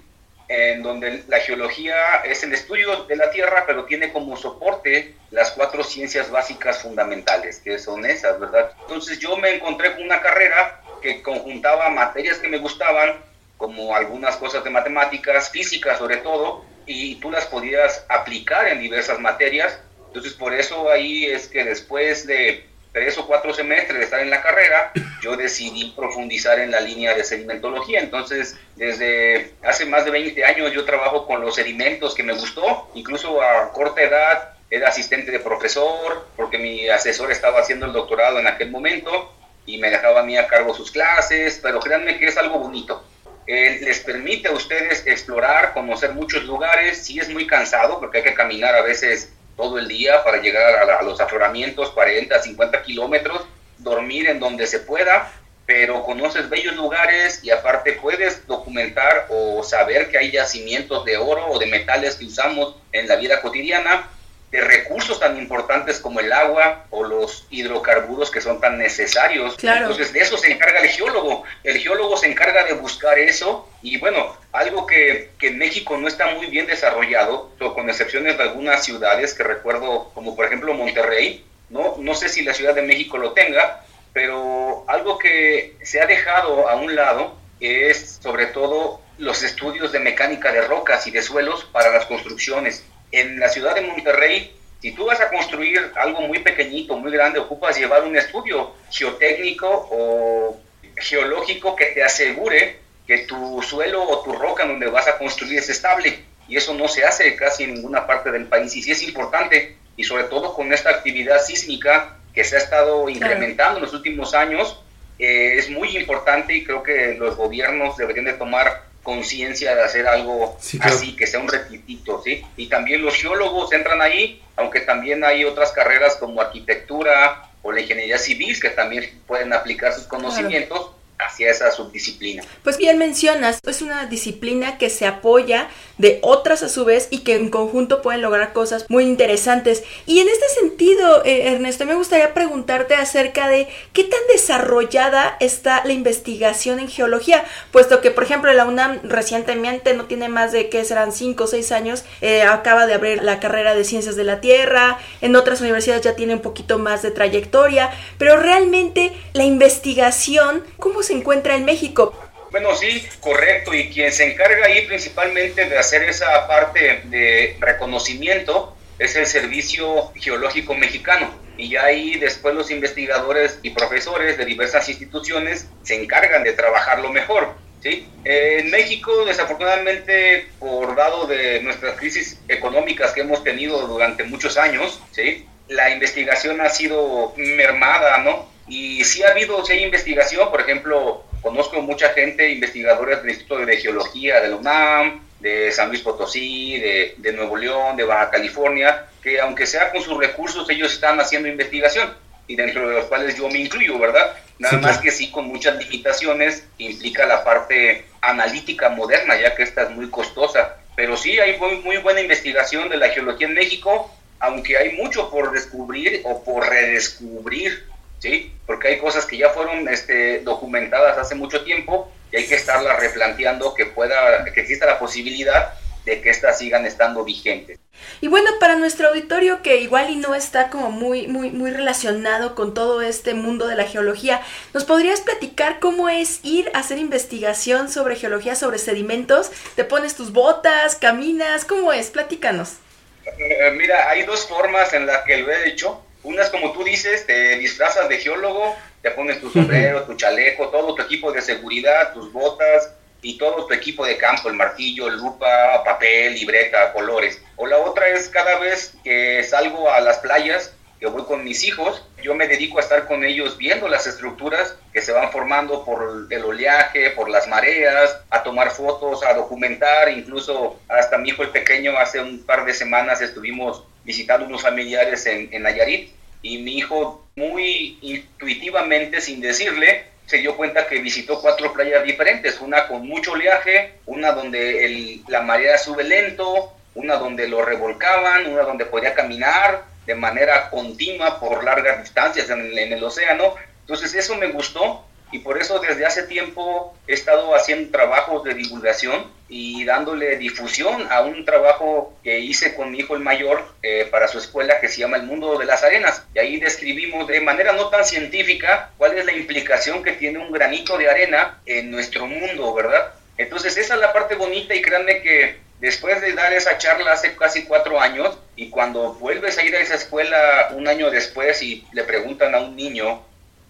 en 0.48 0.84
donde 0.84 1.24
la 1.28 1.40
geología 1.40 1.95
es 2.25 2.44
el 2.44 2.54
estudio 2.54 3.06
de 3.06 3.16
la 3.16 3.31
Tierra, 3.31 3.63
pero 3.66 3.86
tiene 3.86 4.12
como 4.12 4.36
soporte 4.38 5.16
las 5.31 5.51
cuatro 5.51 5.84
ciencias 5.84 6.30
básicas 6.30 6.81
fundamentales, 6.81 7.60
que 7.60 7.80
son 7.80 8.06
esas, 8.06 8.40
¿verdad? 8.40 8.72
Entonces 8.81 9.19
yo 9.19 9.38
me 9.38 9.56
encontré 9.56 9.94
con 9.94 10.04
una 10.04 10.22
carrera 10.22 10.81
que 11.01 11.22
conjuntaba 11.22 11.90
materias 11.90 12.38
que 12.38 12.50
me 12.50 12.57
gustaban, 12.57 13.16
como 13.57 13.95
algunas 13.95 14.36
cosas 14.38 14.63
de 14.63 14.69
matemáticas, 14.69 15.50
física 15.50 15.98
sobre 15.98 16.18
todo, 16.18 16.66
y 16.86 17.16
tú 17.16 17.31
las 17.31 17.46
podías 17.46 18.06
aplicar 18.10 18.68
en 18.68 18.80
diversas 18.80 19.19
materias. 19.19 19.80
Entonces 20.07 20.34
por 20.34 20.54
eso 20.54 20.89
ahí 20.89 21.25
es 21.25 21.48
que 21.48 21.63
después 21.63 22.28
de 22.28 22.68
tres 22.94 23.18
o 23.18 23.25
cuatro 23.25 23.54
semestres 23.54 23.98
de 23.98 24.06
estar 24.06 24.22
en 24.22 24.30
la 24.30 24.42
carrera, 24.42 24.92
yo 25.22 25.36
decidí 25.36 25.94
profundizar 25.95 26.60
en 26.60 26.72
la 26.72 26.80
línea 26.80 27.16
de 27.16 27.24
sedimentología. 27.24 28.00
Entonces, 28.00 28.56
desde 28.75 29.54
hace 29.63 29.86
más 29.86 30.06
de 30.06 30.12
20 30.12 30.45
años 30.45 30.72
yo 30.72 30.86
trabajo 30.86 31.25
con 31.25 31.42
los 31.42 31.56
sedimentos 31.56 32.13
que 32.13 32.24
me 32.24 32.34
gustó, 32.34 32.90
incluso 32.94 33.42
a 33.42 33.72
corta 33.72 34.01
edad 34.01 34.54
era 34.69 34.90
asistente 34.90 35.31
de 35.31 35.40
profesor, 35.40 36.28
porque 36.36 36.57
mi 36.57 36.88
asesor 36.88 37.31
estaba 37.31 37.60
haciendo 37.60 37.88
el 37.88 37.94
doctorado 37.94 38.40
en 38.40 38.48
aquel 38.48 38.69
momento 38.72 39.34
y 39.66 39.78
me 39.78 39.89
dejaba 39.89 40.22
a 40.22 40.24
mí 40.24 40.38
a 40.38 40.48
cargo 40.48 40.74
sus 40.74 40.92
clases, 40.92 41.60
pero 41.62 41.80
créanme 41.80 42.18
que 42.18 42.28
es 42.28 42.38
algo 42.38 42.60
bonito. 42.60 43.04
Eh, 43.46 43.80
les 43.81 44.00
permite 44.00 44.48
a 44.48 44.51
ustedes 44.51 45.06
explorar, 45.06 45.74
conocer 45.74 46.13
muchos 46.13 46.44
lugares, 46.46 47.00
sí 47.06 47.19
es 47.19 47.30
muy 47.30 47.46
cansado 47.46 48.00
porque 48.00 48.19
hay 48.19 48.24
que 48.24 48.34
caminar 48.34 48.74
a 48.75 48.81
veces 48.81 49.34
todo 49.56 49.80
el 49.80 49.88
día 49.88 50.24
para 50.24 50.42
llegar 50.42 50.90
a, 50.90 51.02
los 51.04 51.20
afloramientos, 51.20 51.92
40, 51.92 52.42
50 52.42 52.84
kilómetros, 52.84 53.46
dormir 53.78 54.28
en 54.28 54.40
donde 54.40 54.68
se 54.68 54.80
pueda, 54.80 55.32
pero 55.66 56.04
conoces 56.04 56.50
bellos 56.50 56.76
lugares 56.76 57.44
y 57.44 57.52
aparte 57.52 57.94
puedes 57.94 58.46
documentar 58.48 59.28
o 59.30 59.64
saber 59.64 60.10
que 60.10 60.18
hay 60.18 60.32
yacimientos 60.32 61.06
de 61.06 61.18
oro 61.18 61.48
o 61.48 61.60
de 61.60 61.68
metales 61.68 62.16
que 62.16 62.26
usamos 62.26 62.76
en 62.92 63.08
la 63.08 63.16
vida 63.16 63.42
cotidiana 63.42 64.10
de 64.54 64.62
recursos 64.62 65.20
tan 65.20 65.36
importantes 65.40 66.00
como 66.00 66.20
el 66.20 66.32
agua 66.32 66.86
o 66.92 67.04
los 67.04 67.48
hidrocarburos 67.50 68.30
que 68.30 68.40
son 68.40 68.62
tan 68.62 68.78
necesarios. 68.78 69.56
Entonces 69.64 70.14
de 70.14 70.20
eso 70.20 70.38
se 70.38 70.52
encarga 70.52 70.80
el 70.80 70.90
geólogo. 70.90 71.44
El 71.64 71.80
geólogo 71.80 72.16
se 72.18 72.28
encarga 72.28 72.64
de 72.64 72.74
buscar 72.74 73.18
eso 73.18 73.68
y 73.82 73.98
bueno, 73.98 74.38
algo 74.52 74.86
que, 74.86 75.32
que 75.40 75.48
en 75.48 75.58
México 75.58 75.98
no 75.98 76.08
está 76.08 76.28
muy 76.36 76.46
bien 76.46 76.68
desarrollado, 76.68 77.52
con 77.74 77.90
excepciones 77.90 78.38
de 78.38 78.44
algunas 78.44 78.86
ciudades 78.86 79.34
que 79.34 79.42
recuerdo 79.42 80.12
como 80.14 80.36
por 80.36 80.46
ejemplo 80.46 80.76
Monterrey, 80.76 81.44
no, 81.72 81.96
no 81.98 82.14
sé 82.14 82.30
si 82.30 82.44
la 82.44 82.54
Ciudad 82.54 82.76
de 82.76 82.84
México 82.84 83.18
lo 83.18 83.34
tenga, 83.34 83.84
pero 84.14 84.86
algo 84.88 85.18
que 85.18 85.78
se 85.82 86.00
ha 86.00 86.06
dejado 86.06 86.70
a 86.70 86.76
un 86.76 86.96
lado 86.96 87.36
es 87.60 88.20
sobre 88.22 88.46
todo 88.46 89.02
los 89.18 89.42
estudios 89.42 89.92
de 89.92 90.00
mecánica 90.00 90.52
de 90.52 90.62
rocas 90.62 91.08
y 91.08 91.12
de 91.12 91.24
suelos 91.24 91.64
para 91.72 91.92
las 91.92 92.06
construcciones 92.06 92.84
en 93.13 93.39
la 93.39 93.48
ciudad 93.48 93.75
de 93.75 93.81
Monterrey, 93.81 94.51
si 94.81 94.92
tú 94.92 95.06
vas 95.06 95.21
a 95.21 95.30
construir 95.30 95.92
algo 95.95 96.21
muy 96.21 96.39
pequeñito, 96.39 96.98
muy 96.98 97.12
grande, 97.12 97.39
ocupas 97.39 97.77
llevar 97.77 98.04
un 98.04 98.18
estudio 98.18 98.74
geotécnico 98.92 99.68
o 99.69 100.60
geológico 100.98 101.75
que 101.75 101.86
te 101.88 102.04
asegure 102.04 102.80
que 103.07 103.19
tu 103.19 103.62
suelo 103.62 104.04
o 104.04 104.24
tu 104.24 104.33
roca 104.33 104.65
donde 104.65 104.88
vas 104.88 105.07
a 105.07 105.18
construir 105.18 105.60
es 105.60 105.69
estable. 105.69 106.19
Y 106.48 106.57
eso 106.57 106.74
no 106.74 106.88
se 106.88 107.06
hace 107.06 107.36
casi 107.36 107.63
en 107.63 107.75
ninguna 107.75 108.06
parte 108.06 108.31
del 108.31 108.45
país. 108.48 108.75
Y 108.75 108.81
sí 108.81 108.92
es 108.92 109.04
importante, 109.04 109.77
y 109.95 110.04
sobre 110.04 110.25
todo 110.25 110.54
con 110.54 110.74
esta 110.74 110.89
actividad 110.89 111.42
sísmica 111.42 112.18
que 112.33 112.44
se 112.44 112.56
ha 112.56 112.60
estado 112.60 113.07
incrementando 113.07 113.77
en 113.77 113.83
los 113.83 113.94
últimos 113.94 114.33
años, 114.33 114.80
eh, 115.19 115.56
es 115.57 115.69
muy 115.69 115.95
importante 115.95 116.56
y 116.56 116.63
creo 116.63 116.81
que 116.81 117.15
los 117.19 117.38
gobiernos 117.38 117.95
deberían 117.95 118.25
de 118.25 118.33
tomar 118.33 118.81
conciencia 119.04 119.76
de 119.76 119.84
hacer 119.84 120.08
algo 120.08 120.58
así, 120.80 121.16
que 121.16 121.28
sea 121.28 121.40
un 121.40 121.50
requisito, 121.50 122.22
¿sí? 122.24 122.44
Y 122.58 122.68
también 122.68 123.04
los 123.04 123.16
geólogos 123.16 123.72
entran 123.74 124.02
ahí, 124.02 124.42
aunque 124.56 124.80
también 124.80 125.24
hay 125.24 125.44
otras 125.44 125.72
carreras 125.74 126.16
como 126.16 126.42
arquitectura 126.42 127.50
o 127.62 127.72
la 127.72 127.82
ingeniería 127.82 128.18
civil 128.18 128.60
que 128.60 128.70
también 128.70 129.22
pueden 129.28 129.54
aplicar 129.54 129.94
sus 129.94 130.06
conocimientos 130.06 130.92
hacia 131.25 131.52
esa 131.52 131.72
subdisciplina. 131.72 132.44
Pues 132.64 132.78
bien 132.78 132.98
mencionas, 132.98 133.60
es 133.66 133.81
una 133.81 134.06
disciplina 134.06 134.78
que 134.78 134.90
se 134.90 135.06
apoya 135.06 135.70
de 135.98 136.20
otras 136.22 136.64
a 136.64 136.70
su 136.70 136.86
vez 136.86 137.08
y 137.12 137.20
que 137.20 137.36
en 137.36 137.50
conjunto 137.50 138.02
pueden 138.02 138.22
lograr 138.22 138.54
cosas 138.54 138.86
muy 138.90 139.04
interesantes. 139.04 139.84
Y 140.06 140.20
en 140.20 140.28
este 140.30 140.48
sentido, 140.60 141.24
eh, 141.24 141.54
Ernesto, 141.54 141.86
me 141.86 141.96
gustaría 141.96 142.34
preguntarte 142.34 142.96
acerca 142.96 143.48
de 143.48 143.68
qué 143.94 144.04
tan 144.04 144.20
desarrollada 144.31 145.38
está 145.40 145.84
la 145.86 145.94
investigación 145.94 146.80
en 146.80 146.88
geología, 146.88 147.44
puesto 147.72 148.02
que, 148.02 148.12
por 148.12 148.24
ejemplo, 148.24 148.52
la 148.54 148.66
UNAM 148.66 149.02
recientemente, 149.04 149.94
no 149.94 150.06
tiene 150.06 150.30
más 150.30 150.52
de 150.52 150.70
que 150.70 150.84
serán 150.86 151.12
5 151.12 151.44
o 151.44 151.48
6 151.48 151.72
años, 151.72 152.04
eh, 152.22 152.44
acaba 152.44 152.88
de 152.88 152.94
abrir 152.94 153.24
la 153.24 153.40
carrera 153.40 153.75
de 153.75 153.84
ciencias 153.84 154.16
de 154.16 154.24
la 154.24 154.42
Tierra, 154.42 155.00
en 155.22 155.36
otras 155.36 155.62
universidades 155.62 156.04
ya 156.04 156.16
tiene 156.16 156.34
un 156.34 156.42
poquito 156.42 156.80
más 156.80 157.02
de 157.02 157.12
trayectoria, 157.12 157.92
pero 158.18 158.38
realmente 158.38 159.14
la 159.34 159.44
investigación, 159.44 160.64
¿cómo 160.78 161.04
se 161.04 161.12
encuentra 161.13 161.56
en 161.56 161.65
México? 161.65 162.13
Bueno, 162.51 162.75
sí, 162.75 163.07
correcto. 163.19 163.74
Y 163.74 163.89
quien 163.89 164.12
se 164.12 164.31
encarga 164.31 164.68
ahí 164.68 164.86
principalmente 164.86 165.65
de 165.65 165.77
hacer 165.77 166.04
esa 166.04 166.48
parte 166.48 167.01
de 167.06 167.57
reconocimiento 167.60 168.75
es 169.00 169.15
el 169.15 169.25
Servicio 169.25 170.12
Geológico 170.15 170.75
Mexicano. 170.75 171.33
Y 171.57 171.75
ahí 171.75 172.15
después 172.19 172.54
los 172.54 172.69
investigadores 172.69 173.60
y 173.63 173.71
profesores 173.71 174.38
de 174.38 174.45
diversas 174.45 174.88
instituciones 174.89 175.68
se 175.83 176.01
encargan 176.01 176.44
de 176.44 176.54
trabajarlo 176.54 177.12
mejor. 177.12 177.56
¿sí? 177.81 178.07
En 178.24 178.69
México, 178.69 179.25
desafortunadamente, 179.25 180.48
por 180.60 180.95
dado 180.95 181.25
de 181.25 181.62
nuestras 181.62 181.98
crisis 181.98 182.39
económicas 182.48 183.12
que 183.13 183.21
hemos 183.21 183.44
tenido 183.44 183.88
durante 183.88 184.24
muchos 184.24 184.57
años, 184.57 185.01
¿sí? 185.12 185.45
la 185.69 185.89
investigación 185.89 186.62
ha 186.62 186.69
sido 186.69 187.33
mermada, 187.36 188.19
¿no? 188.19 188.53
Y 188.68 189.04
sí 189.04 189.24
ha 189.24 189.31
habido, 189.31 189.63
sí 189.65 189.74
hay 189.74 189.83
investigación, 189.83 190.50
por 190.50 190.62
ejemplo, 190.62 191.24
conozco 191.42 191.81
mucha 191.81 192.10
gente, 192.10 192.50
investigadores 192.50 193.21
del 193.21 193.31
Instituto 193.31 193.65
de 193.65 193.77
Geología 193.77 194.39
de 194.39 194.50
la 194.50 194.56
UNAM, 194.56 195.21
de 195.39 195.71
San 195.71 195.89
Luis 195.89 196.01
Potosí, 196.01 196.79
de, 196.79 197.15
de, 197.17 197.34
Nuevo 197.34 197.58
León, 197.58 197.98
de 197.98 198.05
Baja 198.05 198.29
California, 198.29 199.05
que 199.22 199.41
aunque 199.41 199.65
sea 199.65 199.91
con 199.91 200.01
sus 200.01 200.17
recursos, 200.17 200.70
ellos 200.70 200.93
están 200.93 201.20
haciendo 201.20 201.50
investigación, 201.50 202.13
y 202.48 202.55
dentro 202.55 202.88
de 202.88 202.96
los 202.96 203.05
cuales 203.05 203.38
yo 203.38 203.50
me 203.50 203.60
incluyo, 203.60 204.00
¿verdad? 204.00 204.36
Nada 204.60 204.77
más 204.77 205.00
que 205.00 205.12
sí 205.12 205.32
con 205.32 205.48
muchas 205.48 205.77
limitaciones, 205.77 206.65
que 206.77 206.86
implica 206.86 207.25
la 207.25 207.43
parte 207.43 208.05
analítica 208.22 208.89
moderna, 208.89 209.39
ya 209.39 209.55
que 209.55 209.63
esta 209.63 209.84
es 209.84 209.89
muy 209.91 210.10
costosa. 210.10 210.77
Pero 210.96 211.17
sí 211.17 211.39
hay 211.39 211.58
muy, 211.58 211.77
muy 211.77 211.98
buena 211.98 212.22
investigación 212.22 212.89
de 212.89 212.98
la 212.98 213.10
geología 213.10 213.48
en 213.48 213.53
México, 213.53 214.13
aunque 214.39 214.77
hay 214.77 214.91
mucho 214.93 215.29
por 215.29 215.51
descubrir 215.51 216.22
o 216.25 216.43
por 216.43 216.67
redescubrir 216.67 217.86
¿sí? 218.24 218.53
Porque 218.65 218.88
hay 218.88 219.00
cosas 219.00 219.25
que 219.25 219.38
ya 219.38 219.50
fueron 219.50 219.89
este, 219.89 220.39
documentadas 220.39 221.18
hace 221.18 221.36
mucho 221.36 221.65
tiempo 221.65 222.10
y 222.32 222.38
hay 222.38 222.48
que 222.48 222.56
estarlas 222.56 222.98
replanteando 222.98 223.74
que 223.74 223.86
pueda, 223.86 224.46
que 224.46 224.62
exista 224.62 224.86
la 224.86 224.98
posibilidad 224.98 225.74
de 226.06 226.22
que 226.22 226.30
éstas 226.30 226.58
sigan 226.58 226.86
estando 226.86 227.25
vigentes. 227.25 227.77
Y 228.22 228.30
bueno, 228.30 228.50
para 228.62 228.75
nuestro 228.75 229.10
auditorio 229.10 229.62
que 229.62 229.77
igual 229.77 230.10
y 230.10 230.15
no 230.15 230.36
está 230.36 230.70
como 230.70 230.89
muy, 230.89 231.27
muy, 231.27 231.50
muy 231.50 231.72
relacionado 231.72 232.56
con 232.56 232.74
todo 232.74 233.01
este 233.01 233.34
mundo 233.34 233.68
de 233.68 233.75
la 233.75 233.84
geología, 233.84 234.42
¿nos 234.74 234.86
podrías 234.86 235.20
platicar 235.20 235.80
cómo 235.82 236.08
es 236.08 236.39
ir 236.44 236.72
a 236.74 236.80
hacer 236.80 237.00
investigación 237.00 237.89
sobre 237.89 238.15
geología, 238.15 238.56
sobre 238.56 238.77
sedimentos? 238.77 239.51
¿Te 239.75 239.84
pones 239.84 240.15
tus 240.15 240.32
botas, 240.32 240.96
caminas? 240.96 241.65
¿Cómo 241.65 241.92
es? 241.92 242.10
Platícanos. 242.10 242.77
Eh, 243.25 243.72
mira, 243.72 244.10
hay 244.10 244.24
dos 244.24 244.48
formas 244.48 244.94
en 244.94 245.08
las 245.08 245.24
que 245.24 245.38
lo 245.38 245.51
he 245.51 245.68
hecho. 245.68 246.01
Unas, 246.24 246.50
como 246.50 246.72
tú 246.72 246.84
dices, 246.84 247.25
te 247.25 247.58
disfrazas 247.58 248.08
de 248.08 248.18
geólogo, 248.18 248.75
te 249.01 249.12
pones 249.12 249.42
tu 249.42 249.50
sombrero, 249.50 250.03
tu 250.03 250.15
chaleco, 250.15 250.70
todo 250.70 250.96
tu 250.96 251.01
equipo 251.01 251.32
de 251.32 251.42
seguridad, 251.42 252.13
tus 252.13 252.32
botas 252.32 252.94
y 253.22 253.38
todo 253.38 253.68
tu 253.68 253.74
equipo 253.74 254.06
de 254.06 254.18
campo, 254.18 254.50
el 254.50 254.56
martillo, 254.56 255.10
lupa, 255.10 255.84
papel, 255.84 256.34
libreta, 256.36 256.94
colores. 256.94 257.42
O 257.58 257.68
la 257.68 257.77
otra 257.77 258.08
es 258.08 258.30
cada 258.30 258.58
vez 258.60 258.94
que 259.03 259.44
salgo 259.44 259.89
a 259.92 260.00
las 260.00 260.20
playas, 260.20 260.74
que 261.03 261.10
voy 261.10 261.25
con 261.25 261.43
mis 261.43 261.65
hijos, 261.65 262.01
yo 262.24 262.33
me 262.33 262.48
dedico 262.48 262.77
a 262.77 262.81
estar 262.81 263.05
con 263.05 263.25
ellos 263.25 263.57
viendo 263.57 263.89
las 263.89 264.07
estructuras 264.07 264.77
que 264.93 265.01
se 265.01 265.12
van 265.12 265.33
formando 265.33 265.83
por 265.83 266.27
el 266.29 266.45
oleaje, 266.45 267.10
por 267.10 267.29
las 267.29 267.45
mareas, 267.50 268.22
a 268.29 268.41
tomar 268.41 268.72
fotos, 268.72 269.22
a 269.25 269.33
documentar, 269.33 270.07
incluso 270.07 270.79
hasta 270.88 271.17
mi 271.17 271.27
hijo 271.27 271.43
el 271.43 271.50
pequeño 271.50 271.98
hace 271.98 272.22
un 272.22 272.45
par 272.45 272.63
de 272.63 272.74
semanas 272.74 273.19
estuvimos 273.19 273.83
visitando 274.05 274.45
unos 274.45 274.62
familiares 274.62 275.25
en, 275.25 275.50
en 275.51 275.63
Nayarit 275.63 276.10
y 276.41 276.60
mi 276.60 276.77
hijo 276.77 277.27
muy 277.36 277.98
intuitivamente, 278.01 279.19
sin 279.19 279.41
decirle, 279.41 280.05
se 280.25 280.38
dio 280.38 280.55
cuenta 280.55 280.88
que 280.88 281.00
visitó 281.00 281.41
cuatro 281.41 281.74
playas 281.74 282.05
diferentes, 282.05 282.62
una 282.62 282.88
con 282.88 283.05
mucho 283.05 283.33
oleaje, 283.33 283.95
una 284.05 284.31
donde 284.31 284.86
el, 284.86 285.22
la 285.27 285.41
marea 285.41 285.77
sube 285.77 286.05
lento, 286.05 286.72
una 286.95 287.15
donde 287.15 287.50
lo 287.50 287.65
revolcaban, 287.65 288.48
una 288.48 288.62
donde 288.62 288.86
podía 288.86 289.13
caminar 289.13 289.91
de 290.05 290.15
manera 290.15 290.69
continua 290.69 291.39
por 291.39 291.63
largas 291.63 292.01
distancias 292.01 292.50
en 292.50 292.62
el, 292.62 292.77
en 292.77 292.93
el 292.93 293.03
océano. 293.03 293.55
Entonces 293.81 294.13
eso 294.15 294.36
me 294.36 294.48
gustó 294.48 295.05
y 295.33 295.39
por 295.39 295.60
eso 295.60 295.79
desde 295.79 296.05
hace 296.05 296.24
tiempo 296.24 296.95
he 297.07 297.13
estado 297.13 297.55
haciendo 297.55 297.91
trabajos 297.91 298.43
de 298.43 298.53
divulgación 298.53 299.31
y 299.50 299.83
dándole 299.83 300.38
difusión 300.38 301.07
a 301.12 301.22
un 301.22 301.43
trabajo 301.43 302.13
que 302.24 302.39
hice 302.39 302.75
con 302.75 302.91
mi 302.91 303.00
hijo 303.00 303.15
el 303.15 303.22
mayor 303.22 303.65
eh, 303.81 304.07
para 304.12 304.27
su 304.27 304.38
escuela 304.38 304.79
que 304.79 304.89
se 304.89 305.00
llama 305.00 305.17
El 305.17 305.24
Mundo 305.24 305.57
de 305.57 305.65
las 305.65 305.83
Arenas. 305.83 306.24
Y 306.36 306.39
ahí 306.39 306.60
describimos 306.60 307.27
de 307.27 307.41
manera 307.41 307.74
no 307.74 307.89
tan 307.89 308.05
científica 308.05 308.91
cuál 308.98 309.17
es 309.17 309.25
la 309.25 309.33
implicación 309.33 310.03
que 310.03 310.12
tiene 310.12 310.38
un 310.38 310.51
granito 310.51 311.00
de 311.00 311.10
arena 311.10 311.60
en 311.65 311.89
nuestro 311.89 312.27
mundo, 312.27 312.72
¿verdad? 312.75 313.13
Entonces 313.36 313.75
esa 313.77 313.95
es 313.95 314.00
la 314.00 314.13
parte 314.13 314.36
bonita 314.36 314.75
y 314.75 314.83
créanme 314.83 315.24
que 315.24 315.57
después 315.79 316.22
de 316.22 316.33
dar 316.33 316.53
esa 316.53 316.77
charla 316.77 317.12
hace 317.12 317.36
casi 317.36 317.63
cuatro 317.63 318.00
años 318.00 318.38
cuando 318.84 319.13
vuelves 319.13 319.58
a 319.58 319.63
ir 319.63 319.74
a 319.78 319.80
esa 319.80 319.96
escuela 319.96 320.68
un 320.75 320.90
año 320.90 321.10
después 321.10 321.63
y 321.63 321.88
le 321.94 322.04
preguntan 322.04 322.54
a 322.54 322.60
un 322.60 322.75
niño 322.75 323.22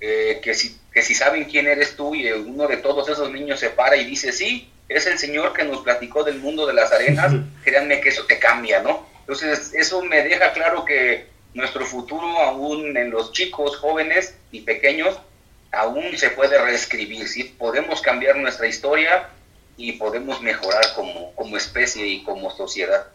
eh, 0.02 0.40
que, 0.44 0.56
si, 0.56 0.76
que 0.92 1.04
si 1.04 1.14
saben 1.14 1.44
quién 1.44 1.68
eres 1.68 1.96
tú 1.96 2.16
y 2.16 2.32
uno 2.32 2.68
de 2.68 2.78
todos 2.78 3.08
esos 3.08 3.32
niños 3.32 3.60
se 3.60 3.70
para 3.70 3.96
y 3.96 4.06
dice, 4.06 4.32
sí, 4.32 4.72
es 4.90 5.06
el 5.06 5.20
Señor 5.20 5.54
que 5.54 5.66
nos 5.66 5.82
platicó 5.82 6.24
del 6.24 6.40
mundo 6.40 6.66
de 6.66 6.74
las 6.74 6.92
arenas, 6.92 7.32
créanme 7.64 8.02
que 8.02 8.10
eso 8.10 8.26
te 8.26 8.40
cambia, 8.40 8.82
¿no? 8.82 9.08
Entonces, 9.20 9.76
eso 9.76 10.02
me 10.02 10.24
deja 10.24 10.52
claro 10.52 10.84
que 10.84 11.28
nuestro 11.54 11.86
futuro, 11.86 12.40
aún 12.40 12.98
en 12.98 13.12
los 13.12 13.34
chicos, 13.34 13.78
jóvenes 13.78 14.36
y 14.52 14.62
pequeños, 14.62 15.20
aún 15.72 16.18
se 16.18 16.32
puede 16.32 16.58
reescribir, 16.58 17.28
¿sí? 17.28 17.44
Podemos 17.44 18.02
cambiar 18.02 18.38
nuestra 18.38 18.66
historia 18.66 19.30
y 19.78 19.92
podemos 19.92 20.42
mejorar 20.42 20.84
como, 20.96 21.36
como 21.36 21.56
especie 21.56 22.08
y 22.08 22.24
como 22.24 22.50
sociedad. 22.50 23.06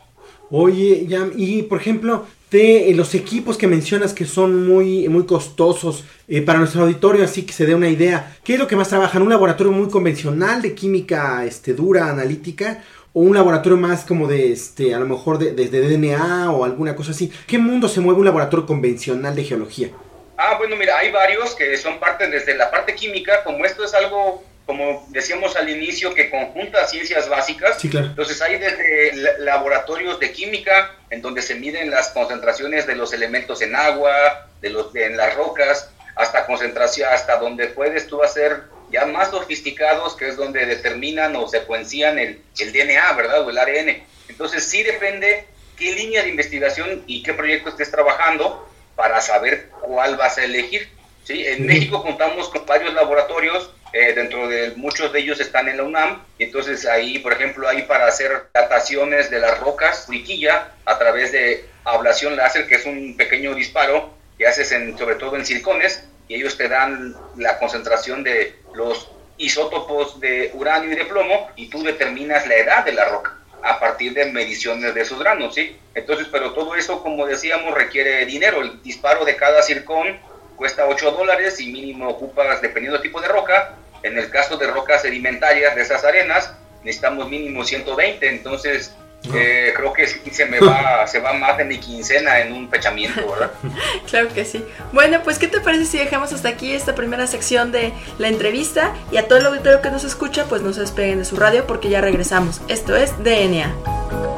Oye, 0.50 1.07
ya, 1.07 1.28
y 1.37 1.62
por 1.62 1.81
ejemplo, 1.81 2.26
de 2.50 2.90
eh, 2.90 2.95
los 2.95 3.14
equipos 3.14 3.59
que 3.59 3.67
mencionas 3.67 4.14
que 4.14 4.25
son 4.25 4.67
muy, 4.67 5.09
muy 5.09 5.26
costosos 5.26 6.05
eh, 6.26 6.40
para 6.40 6.59
nuestro 6.59 6.83
auditorio, 6.83 7.25
así 7.25 7.45
que 7.45 7.52
se 7.52 7.67
dé 7.67 7.75
una 7.75 7.88
idea, 7.88 8.37
¿qué 8.45 8.55
es 8.55 8.59
lo 8.59 8.67
que 8.67 8.76
más 8.76 8.88
trabajan? 8.88 9.23
¿Un 9.23 9.28
laboratorio 9.28 9.73
muy 9.73 9.88
convencional 9.88 10.62
de 10.62 10.75
química 10.75 11.45
este, 11.45 11.75
dura, 11.75 12.09
analítica? 12.09 12.83
¿O 13.12 13.21
un 13.21 13.35
laboratorio 13.35 13.76
más 13.76 14.05
como 14.05 14.26
de, 14.26 14.52
este, 14.52 14.95
a 14.95 14.99
lo 14.99 15.07
mejor 15.07 15.38
de, 15.38 15.52
de, 15.52 15.69
de 15.69 15.97
DNA 15.97 16.50
o 16.50 16.64
alguna 16.64 16.97
cosa 16.97 17.11
así? 17.11 17.31
¿Qué 17.47 17.59
mundo 17.59 17.88
se 17.88 18.00
mueve 18.00 18.21
un 18.21 18.26
laboratorio 18.26 18.67
convencional 18.67 19.35
de 19.35 19.45
geología? 19.45 19.90
Ah, 20.38 20.55
bueno, 20.57 20.76
mira, 20.76 20.97
hay 20.99 21.11
varios 21.11 21.55
que 21.55 21.76
son 21.76 21.99
parte 21.99 22.31
desde 22.31 22.55
la 22.55 22.71
parte 22.71 22.95
química, 22.95 23.43
como 23.45 23.64
esto 23.64 23.85
es 23.85 23.93
algo 23.93 24.45
como 24.68 25.06
decíamos 25.08 25.56
al 25.56 25.70
inicio, 25.70 26.12
que 26.12 26.28
conjunta 26.28 26.87
ciencias 26.87 27.26
básicas. 27.26 27.80
Sí, 27.80 27.88
claro. 27.88 28.08
Entonces 28.08 28.42
hay 28.42 28.58
desde 28.58 29.38
laboratorios 29.38 30.20
de 30.20 30.30
química, 30.30 30.94
en 31.08 31.22
donde 31.22 31.40
se 31.40 31.54
miden 31.54 31.88
las 31.88 32.10
concentraciones 32.10 32.87
de 32.87 32.94
los 32.94 33.14
elementos 33.14 33.62
en 33.62 33.75
agua, 33.75 34.46
de 34.60 34.68
los 34.68 34.94
en 34.94 35.16
las 35.16 35.34
rocas, 35.37 35.88
hasta 36.16 36.44
concentración, 36.44 37.08
hasta 37.10 37.38
donde 37.38 37.68
puedes 37.68 38.08
tú 38.08 38.22
hacer 38.22 38.64
ya 38.90 39.06
más 39.06 39.30
sofisticados, 39.30 40.14
que 40.16 40.28
es 40.28 40.37
donde 40.37 40.66
determinan 40.66 41.34
o 41.37 41.48
secuencian 41.48 42.18
el, 42.18 42.42
el 42.58 42.70
DNA, 42.70 43.10
¿verdad? 43.14 43.40
O 43.46 43.48
el 43.48 43.56
ARN. 43.56 44.02
Entonces 44.28 44.64
sí 44.64 44.82
depende 44.82 45.46
qué 45.78 45.94
línea 45.94 46.22
de 46.22 46.28
investigación 46.28 47.04
y 47.06 47.22
qué 47.22 47.32
proyecto 47.32 47.70
estés 47.70 47.90
trabajando 47.90 48.68
para 48.96 49.22
saber 49.22 49.70
cuál 49.80 50.18
vas 50.18 50.37
a 50.37 50.44
elegir. 50.44 50.90
¿sí? 51.25 51.46
En 51.46 51.64
México 51.64 52.02
contamos 52.02 52.50
con 52.50 52.66
varios 52.66 52.92
laboratorios 52.92 53.70
eh, 53.92 54.12
dentro 54.14 54.49
de 54.49 54.73
muchos 54.76 55.12
de 55.12 55.21
ellos 55.21 55.40
están 55.40 55.68
en 55.68 55.78
la 55.78 55.83
UNAM, 55.83 56.23
y 56.38 56.45
entonces 56.45 56.87
ahí, 56.87 57.18
por 57.18 57.33
ejemplo, 57.33 57.68
hay 57.68 57.83
para 57.83 58.07
hacer 58.07 58.49
dataciones 58.52 59.30
de 59.30 59.40
las 59.40 59.59
rocas, 59.61 60.07
friquilla, 60.07 60.73
a 60.85 60.99
través 60.99 61.33
de 61.33 61.64
ablación 61.85 62.37
láser, 62.37 62.66
que 62.66 62.76
es 62.76 62.87
un 62.87 63.16
pequeño 63.16 63.54
disparo 63.54 64.14
que 64.37 64.47
haces 64.47 64.71
en, 64.73 64.97
sobre 64.97 65.16
todo 65.16 65.37
en 65.37 65.47
circones, 65.47 66.04
y 66.28 66.35
ellos 66.35 66.57
te 66.57 66.68
dan 66.68 67.16
la 67.37 67.59
concentración 67.59 68.23
de 68.23 68.54
los 68.75 69.11
isótopos 69.38 70.21
de 70.21 70.50
uranio 70.54 70.92
y 70.92 70.97
de 70.97 71.04
plomo, 71.04 71.50
y 71.57 71.68
tú 71.68 71.83
determinas 71.83 72.47
la 72.47 72.57
edad 72.57 72.85
de 72.85 72.92
la 72.92 73.07
roca 73.07 73.35
a 73.62 73.80
partir 73.80 74.14
de 74.14 74.26
mediciones 74.26 74.95
de 74.95 75.00
esos 75.00 75.18
granos, 75.18 75.54
¿sí? 75.54 75.76
Entonces, 75.95 76.28
pero 76.30 76.52
todo 76.52 76.75
eso, 76.76 77.02
como 77.02 77.26
decíamos, 77.26 77.75
requiere 77.75 78.25
dinero. 78.25 78.62
El 78.62 78.83
disparo 78.83 79.25
de 79.25 79.37
cada 79.37 79.62
circón 79.62 80.18
cuesta 80.59 80.87
8 80.87 81.12
dólares 81.12 81.59
y 81.61 81.73
mínimo 81.73 82.09
ocupas, 82.09 82.61
dependiendo 82.61 82.99
del 82.99 83.03
tipo 83.03 83.21
de 83.21 83.29
roca, 83.29 83.77
en 84.03 84.19
el 84.19 84.29
caso 84.29 84.59
de 84.59 84.67
rocas 84.67 85.03
sedimentarias 85.03 85.75
de 85.75 85.83
esas 85.83 86.05
arenas, 86.05 86.53
necesitamos 86.83 87.31
mínimo 87.31 87.65
120, 87.65 88.29
entonces 88.29 88.93
eh, 89.35 89.73
creo 89.75 89.93
que 89.93 90.07
sí 90.07 90.21
se 90.31 90.47
me 90.47 90.61
va, 90.61 91.07
se 91.07 91.21
va 91.21 91.33
más 91.33 91.57
de 91.57 91.65
mi 91.65 91.79
quincena 91.79 92.41
en 92.41 92.53
un 92.53 92.69
pechamiento, 92.69 93.21
¿verdad? 93.31 93.50
claro 94.11 94.29
que 94.35 94.45
sí. 94.45 94.65
Bueno, 94.93 95.23
pues 95.23 95.38
¿qué 95.38 95.49
te 95.49 95.61
parece 95.61 95.87
si 95.87 95.99
dejamos 95.99 96.33
hasta 96.33 96.49
aquí 96.49 96.73
esta 96.73 96.95
primera 96.95 97.27
sección 97.27 97.73
de 97.73 97.93
la 98.19 98.29
entrevista 98.29 98.95
y 99.11 99.17
a 99.17 99.27
todo 99.27 99.38
el 99.38 99.47
auditorio 99.47 99.81
que 99.81 99.91
nos 99.91 100.05
escucha, 100.05 100.45
pues 100.45 100.62
no 100.62 100.73
se 100.73 100.81
despeguen 100.81 101.21
de 101.21 101.25
su 101.25 101.37
radio 101.37 101.67
porque 101.67 101.88
ya 101.88 102.00
regresamos. 102.00 102.61
Esto 102.69 102.97
es 102.97 103.12
DNA. 103.23 104.38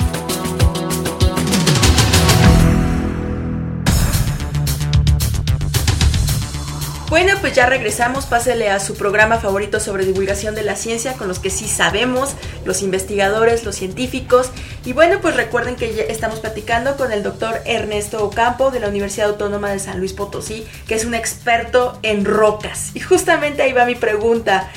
Pues 7.41 7.53
ya 7.55 7.65
regresamos. 7.65 8.27
Pásele 8.27 8.69
a 8.69 8.79
su 8.79 8.95
programa 8.95 9.39
favorito 9.39 9.79
sobre 9.79 10.05
divulgación 10.05 10.53
de 10.53 10.61
la 10.61 10.75
ciencia, 10.75 11.13
con 11.13 11.27
los 11.27 11.39
que 11.39 11.49
sí 11.49 11.67
sabemos, 11.67 12.35
los 12.63 12.83
investigadores, 12.83 13.65
los 13.65 13.75
científicos. 13.75 14.51
Y 14.85 14.93
bueno, 14.93 15.19
pues 15.21 15.35
recuerden 15.35 15.75
que 15.75 15.93
ya 15.93 16.03
estamos 16.03 16.39
platicando 16.39 16.95
con 16.95 17.11
el 17.11 17.23
doctor 17.23 17.61
Ernesto 17.65 18.23
Ocampo 18.23 18.69
de 18.69 18.79
la 18.79 18.87
Universidad 18.87 19.29
Autónoma 19.29 19.71
de 19.71 19.79
San 19.79 19.99
Luis 19.99 20.13
Potosí, 20.13 20.65
que 20.87 20.95
es 20.95 21.03
un 21.03 21.15
experto 21.15 21.99
en 22.03 22.23
rocas. 22.23 22.91
Y 22.93 22.99
justamente 22.99 23.63
ahí 23.63 23.73
va 23.73 23.85
mi 23.85 23.95
pregunta. 23.95 24.69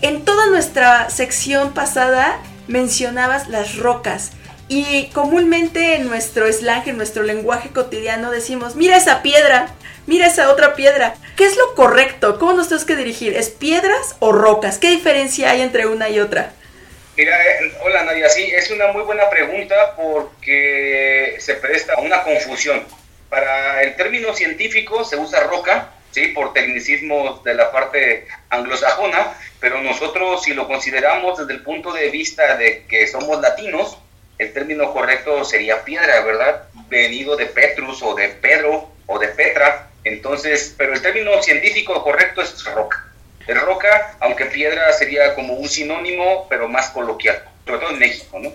En 0.00 0.24
toda 0.24 0.46
nuestra 0.48 1.08
sección 1.10 1.72
pasada 1.72 2.40
mencionabas 2.66 3.48
las 3.48 3.76
rocas. 3.76 4.32
Y 4.68 5.06
comúnmente 5.12 5.96
en 5.96 6.08
nuestro 6.08 6.50
slang, 6.52 6.88
en 6.88 6.96
nuestro 6.96 7.22
lenguaje 7.22 7.70
cotidiano 7.70 8.30
decimos, 8.30 8.74
mira 8.74 8.96
esa 8.96 9.22
piedra, 9.22 9.68
mira 10.06 10.26
esa 10.26 10.50
otra 10.50 10.74
piedra. 10.74 11.14
¿Qué 11.36 11.44
es 11.44 11.56
lo 11.56 11.74
correcto? 11.74 12.38
¿Cómo 12.38 12.52
nos 12.52 12.68
tenemos 12.68 12.86
que 12.86 12.96
dirigir? 12.96 13.36
¿Es 13.36 13.50
piedras 13.50 14.16
o 14.20 14.32
rocas? 14.32 14.78
¿Qué 14.78 14.90
diferencia 14.90 15.50
hay 15.50 15.60
entre 15.60 15.86
una 15.86 16.08
y 16.08 16.20
otra? 16.20 16.52
Mira, 17.16 17.36
eh, 17.44 17.72
hola 17.82 18.04
Nadia, 18.04 18.28
sí, 18.30 18.50
es 18.54 18.70
una 18.70 18.88
muy 18.88 19.02
buena 19.02 19.28
pregunta 19.28 19.94
porque 19.96 21.36
se 21.38 21.54
presta 21.54 21.94
a 21.94 22.00
una 22.00 22.22
confusión. 22.22 22.86
Para 23.28 23.82
el 23.82 23.96
término 23.96 24.34
científico 24.34 25.04
se 25.04 25.16
usa 25.16 25.40
roca, 25.44 25.90
¿sí? 26.10 26.28
por 26.28 26.52
tecnicismos 26.52 27.44
de 27.44 27.54
la 27.54 27.70
parte 27.70 28.26
anglosajona, 28.48 29.34
pero 29.60 29.82
nosotros 29.82 30.42
si 30.42 30.54
lo 30.54 30.66
consideramos 30.66 31.38
desde 31.38 31.52
el 31.52 31.62
punto 31.62 31.92
de 31.92 32.08
vista 32.10 32.56
de 32.56 32.84
que 32.88 33.06
somos 33.06 33.40
latinos, 33.40 33.98
el 34.38 34.52
término 34.52 34.92
correcto 34.92 35.44
sería 35.44 35.84
piedra, 35.84 36.20
¿verdad? 36.22 36.64
Venido 36.88 37.36
de 37.36 37.46
Petrus 37.46 38.02
o 38.02 38.14
de 38.14 38.28
Pedro 38.28 38.90
o 39.06 39.18
de 39.18 39.28
Petra. 39.28 39.90
Entonces, 40.04 40.74
pero 40.76 40.94
el 40.94 41.02
término 41.02 41.30
científico 41.42 42.02
correcto 42.02 42.42
es 42.42 42.64
roca. 42.64 43.08
El 43.46 43.60
roca, 43.60 44.16
aunque 44.20 44.46
piedra 44.46 44.92
sería 44.92 45.34
como 45.34 45.54
un 45.54 45.68
sinónimo, 45.68 46.46
pero 46.48 46.68
más 46.68 46.90
coloquial, 46.90 47.42
sobre 47.66 47.78
todo 47.80 47.90
en 47.90 47.98
México, 47.98 48.38
¿no? 48.38 48.52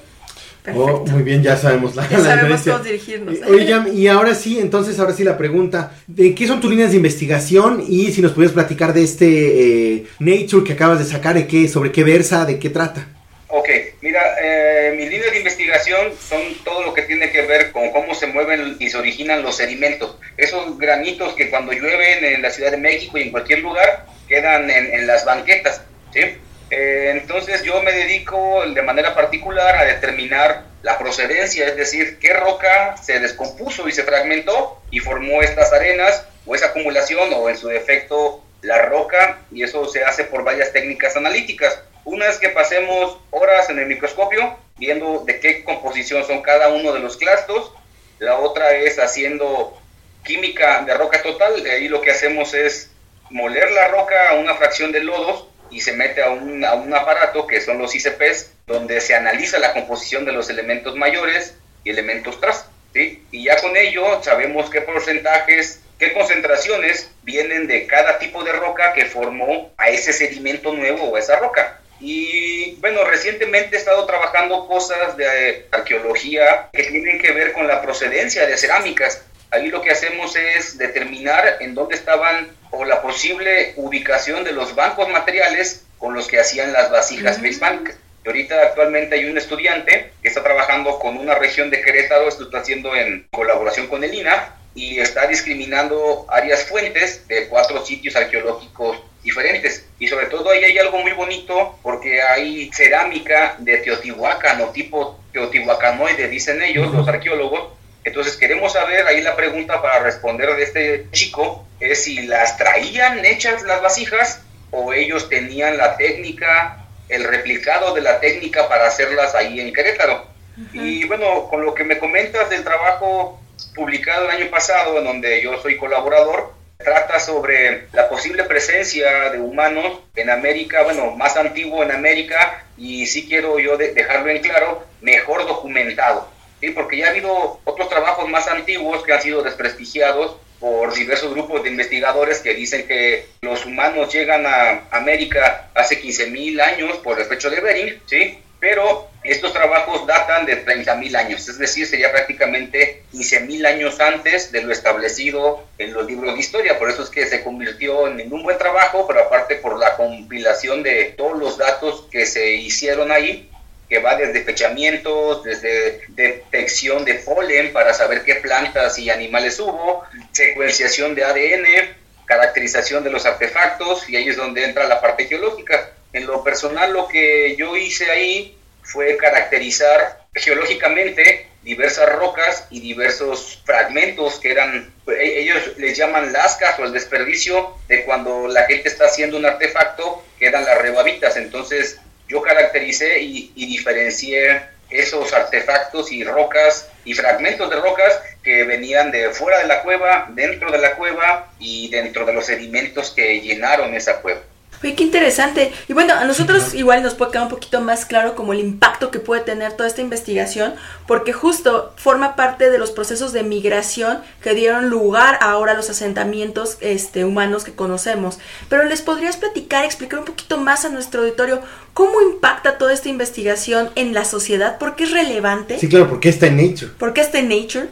Oh, 0.76 1.06
muy 1.06 1.24
bien, 1.24 1.42
ya 1.42 1.56
sabemos 1.56 1.96
la, 1.96 2.08
ya 2.10 2.20
sabemos 2.20 2.62
cómo 2.62 2.80
dirigirnos. 2.80 3.38
Oye, 3.48 3.94
y 3.94 4.08
ahora 4.08 4.36
sí, 4.36 4.60
entonces, 4.60 5.00
ahora 5.00 5.14
sí 5.14 5.24
la 5.24 5.38
pregunta, 5.38 5.94
¿de 6.08 6.36
qué 6.36 6.46
son 6.46 6.60
tus 6.60 6.70
líneas 6.70 6.92
de 6.92 6.98
investigación? 6.98 7.84
Y 7.88 8.12
si 8.12 8.22
nos 8.22 8.34
pudieras 8.34 8.54
platicar 8.54 8.94
de 8.94 9.04
este 9.04 9.94
eh, 9.94 10.08
Nature 10.20 10.66
que 10.66 10.74
acabas 10.74 11.00
de 11.00 11.06
sacar, 11.06 11.36
¿de 11.36 11.48
qué, 11.48 11.70
sobre 11.70 11.94
qué 11.94 12.04
versa, 12.04 12.46
de 12.46 12.60
qué 12.60 12.70
trata? 12.70 13.08
Ok, 13.50 13.70
mira, 14.02 14.36
eh, 14.42 14.94
mis 14.98 15.10
líneas 15.10 15.32
de 15.32 15.38
investigación 15.38 16.14
son 16.20 16.42
todo 16.66 16.84
lo 16.84 16.94
que 16.94 17.04
tiene 17.04 17.32
que 17.32 17.44
ver 17.44 17.72
con 17.72 17.92
cómo 17.92 18.14
se 18.14 18.28
mueven 18.28 18.76
y 18.80 18.90
se 18.90 18.98
originan 18.98 19.42
los 19.42 19.56
sedimentos. 19.56 20.18
Esos 20.36 20.78
granitos 20.78 21.34
que 21.34 21.50
cuando 21.50 21.72
llueven 21.72 22.26
en 22.26 22.42
la 22.42 22.52
Ciudad 22.52 22.72
de 22.72 22.78
México 22.78 23.18
y 23.18 23.24
en 23.24 23.32
cualquier 23.32 23.60
lugar 23.60 24.06
quedan 24.28 24.70
en, 24.70 25.08
las 25.08 25.24
banquetas, 25.24 25.82
¿sí? 26.12 26.38
Eh, 26.70 27.12
entonces 27.14 27.64
yo 27.64 27.82
me 27.82 27.94
dedico 27.94 28.66
de 28.68 28.82
manera 28.82 29.16
particular 29.16 29.78
a 29.78 29.86
determinar 29.86 30.66
la 30.82 30.98
procedencia, 30.98 31.68
es 31.68 31.78
decir, 31.78 32.20
qué 32.20 32.34
roca 32.34 32.98
se 32.98 33.22
descompuso 33.22 33.88
y 33.88 33.94
se 33.94 34.04
fragmentó 34.04 34.82
y 34.92 35.00
formó 35.00 35.42
estas 35.42 35.72
arenas 35.72 36.26
o 36.46 36.54
esa 36.54 36.68
acumulación 36.68 37.30
o 37.34 37.50
en 37.50 37.58
su 37.58 37.70
defecto 37.70 38.44
la 38.62 38.82
roca 38.82 39.40
y 39.52 39.64
eso 39.64 39.88
se 39.88 40.04
hace 40.04 40.26
por 40.26 40.44
varias 40.44 40.74
técnicas 40.74 41.16
analíticas. 41.16 41.80
Una 42.08 42.30
es 42.30 42.38
que 42.38 42.48
pasemos 42.48 43.18
horas 43.32 43.70
en 43.70 43.80
el 43.80 43.86
microscopio 43.86 44.58
viendo 44.78 45.26
de 45.26 45.42
qué 45.42 45.66
composición 45.66 46.26
son 46.26 46.42
cada 46.42 46.70
uno 46.70 46.94
de 46.94 47.02
los 47.02 47.18
clastos, 47.18 47.74
la 48.20 48.38
otra 48.38 48.72
es 48.76 48.98
haciendo 48.98 49.78
química 50.24 50.84
de 50.84 50.94
roca 50.94 51.22
total, 51.22 51.62
de 51.62 51.70
ahí 51.70 51.90
lo 51.90 52.00
que 52.00 52.12
hacemos 52.12 52.54
es 52.54 52.92
moler 53.30 53.72
la 53.72 53.90
roca 53.90 54.30
a 54.30 54.36
una 54.36 54.56
fracción 54.56 54.94
de 54.94 55.02
lodos 55.02 55.48
y 55.70 55.82
se 55.82 55.98
mete 55.98 56.24
a 56.24 56.30
un, 56.30 56.64
a 56.64 56.76
un 56.76 56.96
aparato 56.96 57.46
que 57.46 57.60
son 57.60 57.78
los 57.78 57.94
ICPs, 57.94 58.54
donde 58.68 59.02
se 59.02 59.14
analiza 59.14 59.60
la 59.60 59.74
composición 59.74 60.24
de 60.24 60.32
los 60.32 60.50
elementos 60.50 60.96
mayores 60.96 61.56
y 61.84 61.90
elementos 61.90 62.40
tras. 62.40 62.70
¿sí? 62.94 63.26
Y 63.32 63.44
ya 63.44 63.60
con 63.60 63.76
ello 63.76 64.24
sabemos 64.24 64.70
qué 64.70 64.80
porcentajes, 64.80 65.82
qué 66.00 66.14
concentraciones 66.14 67.12
vienen 67.24 67.68
de 67.68 67.86
cada 67.86 68.18
tipo 68.18 68.46
de 68.46 68.54
roca 68.54 68.94
que 68.94 69.04
formó 69.04 69.74
a 69.76 69.90
ese 69.90 70.14
sedimento 70.14 70.72
nuevo 70.72 71.10
o 71.10 71.18
esa 71.18 71.36
roca. 71.36 71.82
Y 72.00 72.76
bueno, 72.76 73.04
recientemente 73.06 73.76
he 73.76 73.80
estado 73.80 74.06
trabajando 74.06 74.68
cosas 74.68 75.18
de 75.18 75.68
arqueología 75.72 76.70
que 76.72 76.84
tienen 76.84 77.20
que 77.20 77.32
ver 77.32 77.54
con 77.54 77.68
la 77.68 77.82
procedencia 77.82 78.46
de 78.46 78.58
cerámicas. 78.58 79.24
Ahí 79.52 79.70
lo 79.70 79.82
que 79.82 79.92
hacemos 79.92 80.36
es 80.36 80.78
determinar 80.78 81.58
en 81.62 81.74
dónde 81.74 81.96
estaban 81.96 82.50
o 82.72 82.86
la 82.86 83.02
posible 83.02 83.74
ubicación 83.78 84.44
de 84.44 84.52
los 84.52 84.76
bancos 84.76 85.10
materiales 85.10 85.86
con 85.98 86.14
los 86.14 86.28
que 86.28 86.40
hacían 86.40 86.74
las 86.74 86.92
vasijas 86.92 87.40
prehispánicas. 87.40 87.96
Y 88.24 88.28
ahorita 88.28 88.62
actualmente 88.62 89.16
hay 89.16 89.26
un 89.26 89.38
estudiante 89.38 90.12
que 90.22 90.28
está 90.28 90.44
trabajando 90.44 91.00
con 91.00 91.18
una 91.18 91.36
región 91.36 91.70
de 91.70 91.82
Querétaro, 91.82 92.28
esto 92.28 92.44
está 92.44 92.60
haciendo 92.60 92.94
en 92.96 93.26
colaboración 93.32 93.88
con 93.88 94.04
el 94.04 94.14
INA, 94.14 94.54
y 94.76 95.00
está 95.00 95.26
discriminando 95.28 96.26
áreas 96.30 96.66
fuentes 96.66 97.28
de 97.28 97.48
cuatro 97.48 97.84
sitios 97.84 98.16
arqueológicos 98.16 99.00
diferentes. 99.28 99.86
Y 100.00 100.08
sobre 100.08 100.28
todo 100.28 100.50
ahí 100.50 100.64
hay 100.64 100.78
algo 100.78 101.00
muy 101.00 101.12
bonito 101.12 101.78
porque 101.84 102.22
hay 102.22 102.72
cerámica 102.74 103.56
de 103.60 103.78
Teotihuacán 103.78 104.62
o 104.62 104.70
tipo 104.70 105.20
teotihuacanoide, 105.34 106.30
dicen 106.30 106.62
ellos, 106.62 106.94
los 106.94 107.08
arqueólogos. 107.08 107.74
Entonces 108.04 108.38
queremos 108.38 108.74
saber, 108.74 109.06
ahí 109.06 109.22
la 109.22 109.36
pregunta 109.36 109.82
para 109.82 110.00
responder 110.00 110.56
de 110.56 110.64
este 110.64 111.08
chico 111.12 111.68
es 111.80 112.06
si 112.06 112.22
las 112.24 112.58
traían 112.58 113.24
hechas 113.26 113.64
las 113.64 113.82
vasijas 113.82 114.42
o 114.72 114.94
ellos 114.94 115.30
tenían 115.30 115.78
la 115.78 115.98
técnica, 115.98 116.86
el 117.10 117.26
replicado 117.26 117.94
de 117.94 118.02
la 118.02 118.20
técnica 118.22 118.70
para 118.70 118.88
hacerlas 118.88 119.36
ahí 119.36 119.60
en 119.60 119.74
Querétaro. 119.74 120.26
Y 120.74 121.06
bueno, 121.06 121.48
con 121.50 121.64
lo 121.66 121.76
que 121.76 121.84
me 121.84 122.00
comentas 122.00 122.50
del 122.50 122.64
trabajo 122.64 123.40
publicado 123.76 124.26
el 124.26 124.42
año 124.42 124.50
pasado, 124.50 124.98
en 124.98 125.04
donde 125.04 125.42
yo 125.42 125.62
soy 125.62 125.78
colaborador, 125.78 126.57
trata 126.78 127.20
sobre 127.20 127.88
la 127.94 128.08
posible 128.10 128.44
presencia 128.44 129.30
de 129.32 129.40
humanos 129.40 130.00
en 130.16 130.30
América, 130.30 130.84
bueno, 130.84 131.12
más 131.12 131.36
antiguo 131.36 131.84
en 131.84 131.92
América, 131.92 132.66
y 132.78 133.06
sí 133.08 133.28
quiero 133.28 133.60
yo 133.60 133.78
dejarlo 133.78 134.30
en 134.30 134.42
claro, 134.42 134.84
mejor 135.02 135.46
documentado, 135.48 136.30
¿sí? 136.62 136.70
porque 136.70 136.98
ya 136.98 137.08
ha 137.08 137.10
habido 137.10 137.60
otros 137.64 137.90
trabajos 137.90 138.30
más 138.30 138.48
antiguos 138.48 139.04
que 139.04 139.14
han 139.14 139.22
sido 139.22 139.42
desprestigiados 139.42 140.38
por 140.60 140.94
diversos 140.94 141.34
grupos 141.34 141.64
de 141.64 141.70
investigadores 141.70 142.40
que 142.40 142.54
dicen 142.54 142.88
que 142.88 143.28
los 143.42 143.66
humanos 143.66 144.12
llegan 144.12 144.46
a 144.46 144.88
América 144.92 145.70
hace 145.76 146.02
15.000 146.02 146.62
años 146.62 146.98
por 146.98 147.18
el 147.18 147.24
estrecho 147.24 147.50
de 147.50 147.62
Bering, 147.62 148.02
¿sí? 148.08 148.40
Pero 148.60 149.08
estos 149.24 149.54
trabajos 149.54 150.08
datan 150.08 150.46
de 150.46 150.66
30.000 150.66 151.16
años, 151.16 151.48
es 151.48 151.58
decir, 151.58 151.86
sería 151.86 152.12
prácticamente 152.12 153.04
15.000 153.14 153.68
años 153.68 154.00
antes 154.00 154.52
de 154.52 154.64
lo 154.64 154.72
establecido 154.72 155.66
en 155.78 155.94
los 155.94 156.06
libros 156.06 156.34
de 156.34 156.40
historia, 156.40 156.80
por 156.80 156.90
eso 156.90 157.04
es 157.04 157.10
que 157.10 157.26
se 157.26 157.44
convirtió 157.44 158.08
en 158.08 158.32
un 158.32 158.44
buen 158.44 158.58
trabajo, 158.58 159.06
pero 159.08 159.22
aparte 159.22 159.56
por 159.56 159.78
la 159.78 159.96
compilación 159.96 160.84
de 160.84 161.14
todos 161.18 161.38
los 161.38 161.58
datos 161.58 162.06
que 162.12 162.26
se 162.26 162.54
hicieron 162.54 163.12
ahí, 163.12 163.50
que 163.90 164.00
va 164.00 164.16
desde 164.16 164.44
fechamientos, 164.44 165.44
desde 165.44 166.02
detección 166.10 167.06
de 167.06 167.16
polen 167.16 167.72
para 167.72 167.94
saber 167.94 168.24
qué 168.24 168.36
plantas 168.36 168.98
y 169.00 169.10
animales 169.10 169.60
hubo, 169.60 170.04
secuenciación 170.32 171.16
de 171.16 171.24
ADN, 171.24 171.96
caracterización 172.26 173.04
de 173.04 173.12
los 173.12 173.26
artefactos, 173.26 174.10
y 174.10 174.18
ahí 174.18 174.28
es 174.28 174.36
donde 174.36 174.66
entra 174.66 174.88
la 174.88 175.00
parte 175.00 175.26
geológica. 175.26 175.92
En 176.18 176.26
lo 176.26 176.44
personal, 176.44 176.94
lo 176.94 177.08
que 177.08 177.56
yo 177.58 177.78
hice 177.78 178.10
ahí 178.10 178.58
fue 178.82 179.18
caracterizar 179.18 180.26
geológicamente 180.34 181.48
diversas 181.62 182.10
rocas 182.10 182.66
y 182.72 182.80
diversos 182.80 183.62
fragmentos 183.64 184.40
que 184.40 184.50
eran, 184.50 184.92
e-, 185.08 185.40
ellos 185.42 185.78
les 185.78 185.96
llaman 185.96 186.34
lascas 186.34 186.80
o 186.80 186.86
el 186.86 186.94
desperdicio 186.94 187.78
de 187.88 188.04
cuando 188.04 188.48
la 188.48 188.64
gente 188.64 188.90
está 188.90 189.06
haciendo 189.06 189.38
un 189.38 189.46
artefacto, 189.46 190.24
que 190.40 190.48
eran 190.48 190.66
las 190.66 190.82
rebabitas. 190.82 191.38
Entonces 191.38 192.00
yo 192.28 192.42
caractericé 192.42 193.20
y, 193.20 193.52
y 193.56 193.68
diferencié 193.68 194.64
esos 194.90 195.34
artefactos 195.34 196.12
y 196.12 196.24
rocas 196.24 196.90
y 197.06 197.14
fragmentos 197.14 197.70
de 197.70 197.76
rocas 197.76 198.20
que 198.42 198.64
venían 198.64 199.12
de 199.12 199.30
fuera 199.30 199.60
de 199.60 199.68
la 199.68 199.84
cueva, 199.84 200.30
dentro 200.32 200.72
de 200.72 200.80
la 200.80 200.96
cueva 200.96 201.52
y 201.60 201.90
dentro 201.90 202.26
de 202.26 202.34
los 202.34 202.48
sedimentos 202.48 203.12
que 203.12 203.40
llenaron 203.40 203.94
esa 203.94 204.20
cueva. 204.20 204.42
Oye, 204.84 204.96
qué 204.96 205.04
interesante. 205.04 205.74
Y 205.88 205.94
bueno, 205.94 206.14
a 206.14 206.26
nosotros 206.26 206.74
igual 206.74 207.02
nos 207.02 207.16
puede 207.16 207.32
quedar 207.32 207.44
un 207.46 207.50
poquito 207.50 207.82
más 207.82 208.06
claro 208.06 208.36
como 208.36 208.54
el 208.54 208.60
impacto 208.60 209.12
que 209.12 209.20
puede 209.20 209.42
tener 209.42 209.74
toda 209.74 209.88
esta 209.88 210.02
investigación, 210.02 210.76
porque 211.08 211.34
justo 211.34 211.94
forma 211.96 212.36
parte 212.36 212.70
de 212.70 212.78
los 212.78 212.92
procesos 212.92 213.34
de 213.34 213.44
migración 213.44 214.20
que 214.42 214.54
dieron 214.54 214.90
lugar 214.90 215.40
ahora 215.42 215.72
a 215.72 215.76
los 215.76 215.90
asentamientos 215.90 216.78
este, 216.82 217.26
humanos 217.26 217.64
que 217.64 217.74
conocemos. 217.74 218.40
Pero 218.70 218.84
les 218.84 219.02
podrías 219.02 219.38
platicar, 219.38 219.86
explicar 219.86 220.20
un 220.20 220.26
poquito 220.26 220.58
más 220.58 220.86
a 220.86 220.90
nuestro 220.90 221.22
auditorio 221.22 221.62
cómo 221.94 222.22
impacta 222.22 222.78
toda 222.78 222.94
esta 222.94 223.10
investigación 223.10 223.90
en 223.96 224.14
la 224.14 224.26
sociedad, 224.26 224.78
por 224.78 224.96
qué 224.96 225.06
es 225.06 225.12
relevante. 225.12 225.80
Sí, 225.80 225.90
claro, 225.90 226.08
porque 226.08 226.30
está 226.30 226.48
en 226.48 226.58
Nature. 226.58 226.92
¿Por 226.98 227.14
qué 227.14 227.22
está 227.22 227.40
en 227.40 227.50
Nature? 227.50 227.88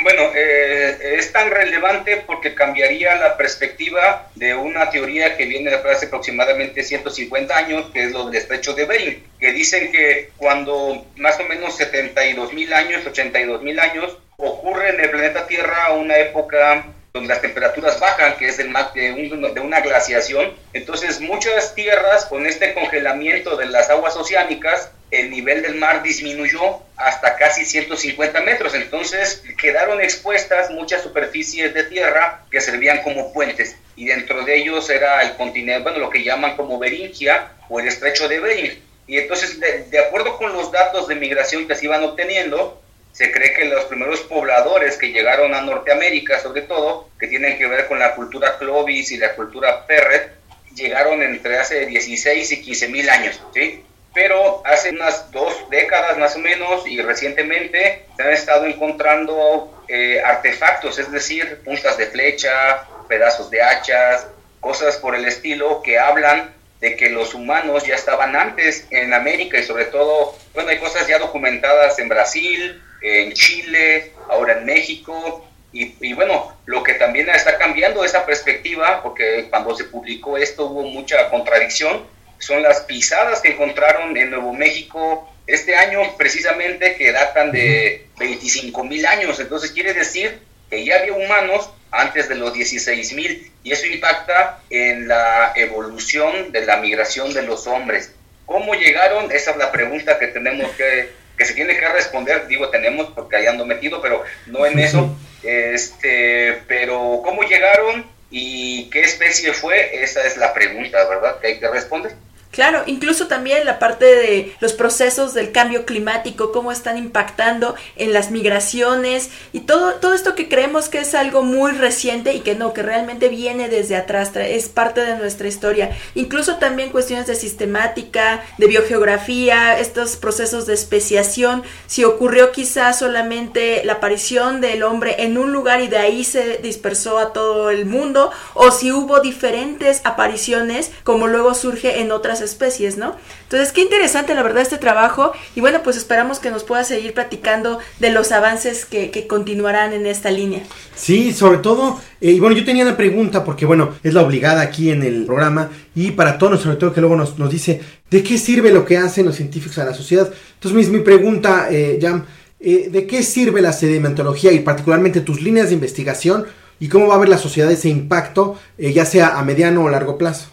Bueno, 0.00 0.30
eh, 0.34 1.16
es 1.18 1.32
tan 1.32 1.50
relevante 1.50 2.22
porque 2.26 2.54
cambiaría 2.54 3.14
la 3.16 3.36
perspectiva 3.36 4.30
de 4.34 4.54
una 4.54 4.88
teoría 4.90 5.36
que 5.36 5.44
viene 5.44 5.70
de 5.70 5.76
hace 5.76 6.06
aproximadamente 6.06 6.82
150 6.82 7.54
años, 7.54 7.90
que 7.92 8.04
es 8.04 8.12
lo 8.12 8.24
del 8.26 8.36
estrecho 8.36 8.72
de 8.72 8.86
Bering, 8.86 9.22
que 9.38 9.52
dicen 9.52 9.92
que 9.92 10.30
cuando 10.38 11.06
más 11.16 11.38
o 11.40 11.44
menos 11.44 11.76
72 11.76 12.52
mil 12.54 12.72
años, 12.72 13.06
82 13.06 13.62
mil 13.62 13.78
años, 13.78 14.16
ocurre 14.38 14.90
en 14.90 15.00
el 15.00 15.10
planeta 15.10 15.46
Tierra 15.46 15.92
una 15.92 16.16
época 16.16 16.86
donde 17.12 17.28
las 17.28 17.42
temperaturas 17.42 18.00
bajan, 18.00 18.36
que 18.38 18.48
es 18.48 18.56
de, 18.56 18.64
de, 18.64 19.60
una 19.60 19.80
glaciación. 19.80 20.54
Entonces 20.72 21.20
muchas 21.20 21.74
tierras 21.74 22.24
con 22.24 22.46
este 22.46 22.72
congelamiento 22.72 23.56
de 23.56 23.66
las 23.66 23.90
aguas 23.90 24.16
oceánicas, 24.16 24.90
el 25.10 25.30
nivel 25.30 25.60
del 25.60 25.74
mar 25.74 26.02
disminuyó 26.02 26.80
hasta 26.96 27.36
casi 27.36 27.66
150 27.66 28.40
metros. 28.40 28.74
Entonces 28.74 29.42
quedaron 29.60 30.00
expuestas 30.00 30.70
muchas 30.70 31.02
superficies 31.02 31.74
de 31.74 31.84
tierra 31.84 32.44
que 32.50 32.62
servían 32.62 33.02
como 33.02 33.30
puentes. 33.34 33.76
Y 33.94 34.06
dentro 34.06 34.42
de 34.42 34.56
ellos 34.56 34.88
era 34.88 35.20
el 35.20 35.36
continente, 35.36 35.82
bueno, 35.82 35.98
lo 35.98 36.08
que 36.08 36.24
llaman 36.24 36.56
como 36.56 36.78
Beringia 36.78 37.52
o 37.68 37.78
el 37.78 37.88
estrecho 37.88 38.26
de 38.26 38.40
Bering. 38.40 38.82
Y 39.06 39.18
entonces, 39.18 39.60
de, 39.60 39.84
de 39.84 39.98
acuerdo 39.98 40.38
con 40.38 40.54
los 40.54 40.72
datos 40.72 41.08
de 41.08 41.16
migración 41.16 41.68
que 41.68 41.74
se 41.74 41.84
iban 41.84 42.02
obteniendo, 42.04 42.81
se 43.12 43.30
cree 43.30 43.52
que 43.52 43.66
los 43.66 43.84
primeros 43.84 44.20
pobladores 44.20 44.96
que 44.96 45.12
llegaron 45.12 45.54
a 45.54 45.60
Norteamérica, 45.60 46.40
sobre 46.40 46.62
todo, 46.62 47.10
que 47.20 47.28
tienen 47.28 47.58
que 47.58 47.66
ver 47.66 47.86
con 47.86 47.98
la 47.98 48.14
cultura 48.14 48.56
Clovis 48.58 49.12
y 49.12 49.18
la 49.18 49.34
cultura 49.34 49.84
Ferret, 49.86 50.32
llegaron 50.74 51.22
entre 51.22 51.58
hace 51.58 51.86
16 51.86 52.52
y 52.52 52.62
15 52.62 52.88
mil 52.88 53.08
años, 53.10 53.38
¿sí? 53.52 53.84
Pero 54.14 54.62
hace 54.66 54.90
unas 54.90 55.30
dos 55.30 55.54
décadas 55.70 56.16
más 56.18 56.36
o 56.36 56.38
menos 56.38 56.86
y 56.86 57.00
recientemente 57.00 58.06
se 58.16 58.22
han 58.22 58.30
estado 58.30 58.66
encontrando 58.66 59.84
eh, 59.88 60.22
artefactos, 60.22 60.98
es 60.98 61.10
decir, 61.12 61.60
puntas 61.64 61.98
de 61.98 62.06
flecha, 62.06 62.86
pedazos 63.08 63.50
de 63.50 63.62
hachas, 63.62 64.26
cosas 64.60 64.96
por 64.96 65.14
el 65.14 65.26
estilo 65.26 65.82
que 65.82 65.98
hablan 65.98 66.54
de 66.80 66.96
que 66.96 67.10
los 67.10 67.34
humanos 67.34 67.84
ya 67.86 67.94
estaban 67.94 68.34
antes 68.36 68.86
en 68.90 69.12
América 69.14 69.58
y 69.58 69.64
sobre 69.64 69.84
todo, 69.86 70.36
bueno, 70.54 70.70
hay 70.70 70.78
cosas 70.78 71.06
ya 71.06 71.18
documentadas 71.18 71.98
en 71.98 72.08
Brasil, 72.08 72.82
en 73.02 73.32
Chile, 73.32 74.12
ahora 74.28 74.58
en 74.58 74.64
México. 74.64 75.46
Y, 75.72 76.12
bueno, 76.12 76.54
lo 76.66 76.82
que 76.82 76.94
también 76.94 77.30
está 77.30 77.56
cambiando 77.56 78.04
esa 78.04 78.26
perspectiva, 78.26 79.02
porque 79.02 79.46
cuando 79.48 79.74
se 79.74 79.84
publicó 79.84 80.36
esto 80.36 80.66
hubo 80.66 80.82
mucha 80.82 81.30
contradicción, 81.30 82.06
son 82.38 82.62
las 82.62 82.80
pisadas 82.82 83.40
que 83.40 83.52
encontraron 83.52 84.16
en 84.16 84.30
Nuevo 84.30 84.52
México 84.52 85.32
este 85.46 85.74
año 85.74 86.16
precisamente 86.16 86.96
que 86.96 87.12
datan 87.12 87.52
de 87.52 88.06
25 88.18 88.84
mil 88.84 89.06
años. 89.06 89.40
Entonces 89.40 89.70
quiere 89.70 89.94
decir 89.94 90.40
que 90.68 90.84
ya 90.84 90.96
había 90.96 91.14
humanos 91.14 91.70
antes 91.90 92.28
de 92.28 92.34
los 92.34 92.52
16 92.52 93.12
mil 93.14 93.52
y 93.62 93.72
eso 93.72 93.86
impacta 93.86 94.60
en 94.70 95.08
la 95.08 95.52
evolución 95.56 96.52
de 96.52 96.66
la 96.66 96.76
migración 96.78 97.32
de 97.32 97.42
los 97.42 97.66
hombres. 97.66 98.12
¿Cómo 98.46 98.74
llegaron? 98.74 99.30
Esa 99.30 99.52
es 99.52 99.56
la 99.56 99.70
pregunta 99.72 100.18
que 100.18 100.28
tenemos 100.28 100.70
que 100.72 101.10
que 101.42 101.48
se 101.48 101.54
tiene 101.54 101.76
que 101.76 101.88
responder, 101.88 102.46
digo 102.46 102.68
tenemos 102.70 103.08
porque 103.14 103.36
ahí 103.36 103.46
ando 103.46 103.66
metido, 103.66 104.00
pero 104.00 104.22
no 104.46 104.64
en 104.66 104.78
eso. 104.78 105.14
Este, 105.42 106.62
pero 106.68 107.20
¿cómo 107.24 107.42
llegaron 107.42 108.06
y 108.30 108.88
qué 108.90 109.00
especie 109.00 109.52
fue? 109.52 110.04
Esa 110.04 110.24
es 110.24 110.36
la 110.36 110.54
pregunta, 110.54 111.04
¿verdad? 111.08 111.40
Que 111.40 111.48
hay 111.48 111.58
que 111.58 111.66
responder. 111.66 112.12
Claro, 112.52 112.82
incluso 112.84 113.28
también 113.28 113.64
la 113.64 113.78
parte 113.78 114.04
de 114.04 114.54
los 114.60 114.74
procesos 114.74 115.32
del 115.32 115.52
cambio 115.52 115.86
climático, 115.86 116.52
cómo 116.52 116.70
están 116.70 116.98
impactando 116.98 117.74
en 117.96 118.12
las 118.12 118.30
migraciones 118.30 119.30
y 119.54 119.60
todo, 119.60 119.94
todo 119.94 120.12
esto 120.12 120.34
que 120.34 120.50
creemos 120.50 120.90
que 120.90 120.98
es 120.98 121.14
algo 121.14 121.42
muy 121.42 121.72
reciente 121.72 122.34
y 122.34 122.40
que 122.40 122.54
no, 122.54 122.74
que 122.74 122.82
realmente 122.82 123.30
viene 123.30 123.70
desde 123.70 123.96
atrás, 123.96 124.36
es 124.36 124.68
parte 124.68 125.00
de 125.00 125.16
nuestra 125.16 125.48
historia. 125.48 125.96
Incluso 126.14 126.56
también 126.56 126.90
cuestiones 126.90 127.26
de 127.26 127.36
sistemática, 127.36 128.44
de 128.58 128.66
biogeografía, 128.66 129.78
estos 129.78 130.16
procesos 130.16 130.66
de 130.66 130.74
especiación, 130.74 131.62
si 131.86 132.04
ocurrió 132.04 132.52
quizás 132.52 132.98
solamente 132.98 133.82
la 133.82 133.94
aparición 133.94 134.60
del 134.60 134.82
hombre 134.82 135.22
en 135.24 135.38
un 135.38 135.54
lugar 135.54 135.80
y 135.80 135.88
de 135.88 135.96
ahí 135.96 136.22
se 136.22 136.58
dispersó 136.58 137.18
a 137.18 137.32
todo 137.32 137.70
el 137.70 137.86
mundo, 137.86 138.30
o 138.52 138.70
si 138.72 138.92
hubo 138.92 139.20
diferentes 139.20 140.02
apariciones 140.04 140.90
como 141.02 141.28
luego 141.28 141.54
surge 141.54 142.00
en 142.00 142.12
otras 142.12 142.41
especies, 142.42 142.96
¿no? 142.96 143.16
Entonces, 143.44 143.72
qué 143.72 143.80
interesante 143.80 144.34
la 144.34 144.42
verdad 144.42 144.62
este 144.62 144.78
trabajo 144.78 145.32
y 145.54 145.60
bueno, 145.60 145.82
pues 145.82 145.96
esperamos 145.96 146.38
que 146.38 146.50
nos 146.50 146.64
pueda 146.64 146.84
seguir 146.84 147.14
platicando 147.14 147.78
de 147.98 148.10
los 148.10 148.32
avances 148.32 148.84
que, 148.84 149.26
continuarán 149.28 149.92
en 149.92 150.06
esta 150.06 150.30
línea. 150.30 150.62
Sí, 150.94 151.32
sobre 151.32 151.58
todo, 151.58 152.00
eh, 152.20 152.32
y 152.32 152.40
bueno, 152.40 152.56
yo 152.56 152.64
tenía 152.64 152.84
una 152.84 152.96
pregunta 152.96 153.44
porque 153.44 153.64
bueno, 153.64 153.94
es 154.02 154.12
la 154.12 154.22
obligada 154.22 154.60
aquí 154.60 154.90
en 154.90 155.02
el 155.02 155.24
programa 155.24 155.70
y 155.94 156.10
para 156.10 156.38
todos, 156.38 156.60
sobre 156.60 156.76
todo 156.76 156.92
que 156.92 157.00
luego 157.00 157.16
nos, 157.16 157.50
dice, 157.50 157.80
¿de 158.10 158.22
qué 158.22 158.36
sirve 158.36 158.72
lo 158.72 158.84
que 158.84 158.98
hacen 158.98 159.26
los 159.26 159.36
científicos 159.36 159.78
a 159.78 159.84
la 159.84 159.94
sociedad? 159.94 160.30
Entonces, 160.54 160.90
mi, 160.90 160.98
mi 160.98 161.04
pregunta, 161.04 161.68
eh, 161.70 161.98
Jam, 162.00 162.24
eh, 162.64 162.90
¿de 162.90 163.06
qué 163.08 163.24
sirve 163.24 163.60
la 163.60 163.72
sedimentología 163.72 164.52
y 164.52 164.60
particularmente 164.60 165.20
tus 165.20 165.42
líneas 165.42 165.68
de 165.68 165.74
investigación? 165.74 166.46
¿Y 166.78 166.88
cómo 166.88 167.08
va 167.08 167.16
a 167.16 167.18
ver 167.18 167.28
la 167.28 167.38
sociedad 167.38 167.70
ese 167.70 167.88
impacto, 167.88 168.56
eh, 168.78 168.92
ya 168.92 169.04
sea 169.04 169.38
a 169.38 169.44
mediano 169.44 169.84
o 169.84 169.88
largo 169.88 170.16
plazo? 170.16 170.48